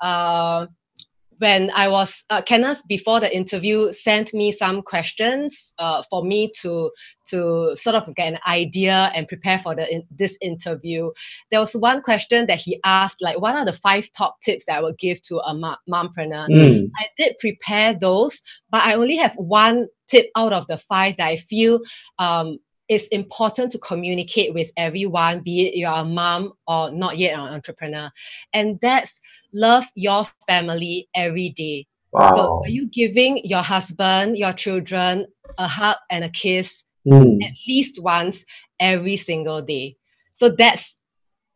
[0.00, 0.66] uh,
[1.42, 6.52] when I was uh, Kenneth before the interview sent me some questions uh, for me
[6.60, 6.92] to
[7.30, 11.10] to sort of get an idea and prepare for the in, this interview.
[11.50, 14.78] There was one question that he asked, like, what are the five top tips that
[14.78, 16.48] I would give to a mom- mompreneur?
[16.48, 16.90] Mm.
[16.96, 18.40] I did prepare those,
[18.70, 21.80] but I only have one tip out of the five that I feel
[22.20, 27.34] um, it's important to communicate with everyone, be it you're a mom or not yet
[27.38, 28.10] an entrepreneur.
[28.52, 29.20] And that's
[29.52, 31.86] love your family every day.
[32.12, 32.30] Wow.
[32.34, 35.26] So are you giving your husband, your children
[35.58, 37.42] a hug and a kiss Mm.
[37.42, 38.44] at least once
[38.78, 39.96] every single day?
[40.34, 40.98] So that's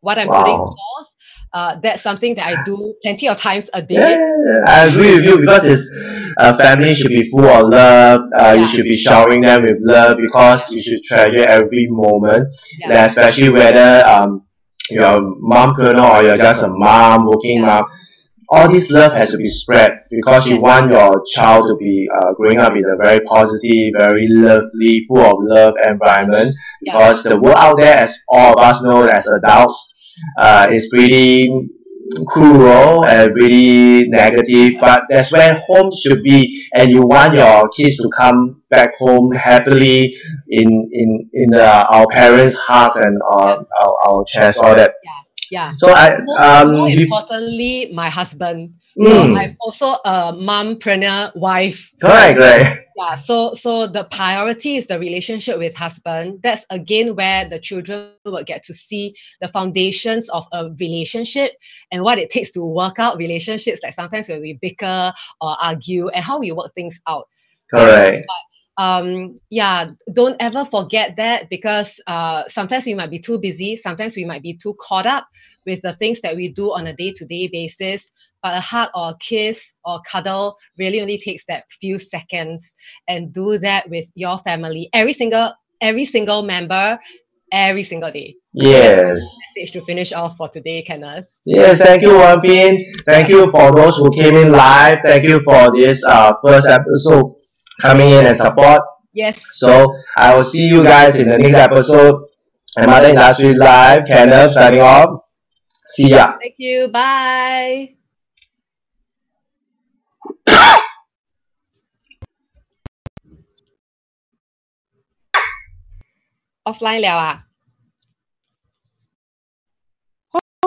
[0.01, 0.39] what I'm Wow.
[0.39, 1.13] putting forth.
[1.53, 3.95] Uh, that's something that I do plenty of times a day.
[3.95, 5.89] Yeah, I agree with you because it's
[6.37, 8.21] a family should be full of love.
[8.37, 12.47] Uh, You should be showering them with love because you should treasure every moment.
[12.79, 13.05] Yeah.
[13.05, 14.43] Especially whether um
[14.89, 17.65] you're a mompreneur or you're just a mom, working Yeah.
[17.65, 17.85] mom.
[18.49, 22.31] All this love has to be spread because you want your child to be uh,
[22.33, 26.55] growing up in a very positive, very lovely, full of love environment.
[26.81, 26.93] Yeah.
[26.93, 29.91] Because the world out there, as all of us know as adults,
[30.37, 31.49] uh, is pretty
[32.27, 34.79] cruel and really negative.
[34.79, 39.31] But that's where home should be, and you want your kids to come back home
[39.33, 40.15] happily
[40.49, 44.93] in in in the, our parents' hearts and uh, our our chest, all that.
[45.03, 45.11] Yeah.
[45.51, 45.71] Yeah.
[45.77, 48.75] So I um more importantly, my husband.
[48.99, 49.37] So Mm.
[49.37, 51.91] I'm also a mompreneur wife.
[52.01, 52.81] correct, correct.
[52.97, 53.13] Yeah.
[53.15, 56.39] So so the priority is the relationship with husband.
[56.41, 61.51] That's again where the children will get to see the foundations of a relationship
[61.91, 63.81] and what it takes to work out relationships.
[63.83, 67.27] Like sometimes when we bicker or argue and how we work things out.
[67.69, 68.25] Correct.
[68.79, 74.15] um yeah don't ever forget that because uh sometimes we might be too busy sometimes
[74.15, 75.27] we might be too caught up
[75.67, 78.11] with the things that we do on a day-to-day basis
[78.41, 82.75] but a hug or a kiss or cuddle really only takes that few seconds
[83.07, 86.97] and do that with your family every single every single member
[87.51, 89.21] every single day Yes.
[89.55, 92.41] message to finish off for today kenneth Yes, thank you, Wan.
[93.05, 94.99] Thank you for those who came in live.
[95.03, 97.35] Thank you for this uh, first episode
[97.81, 98.81] coming in and support.
[99.13, 102.25] yes So I will see you guys in the next episode.
[102.75, 105.21] And Mother Industry Live, Kenneth signing off.
[105.87, 106.37] See ya.
[106.41, 107.95] thank you bye
[116.65, 117.47] offline 了啊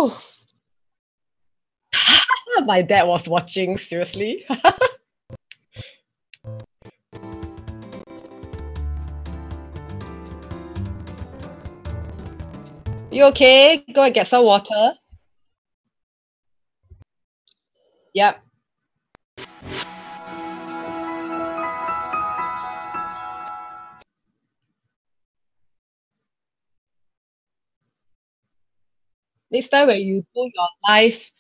[0.03, 0.19] Oh.
[2.65, 4.47] My dad was watching, seriously.
[13.13, 13.85] you okay?
[13.93, 14.95] Go and get some water.
[18.15, 18.43] Yep.
[29.51, 31.31] Next time when you do your live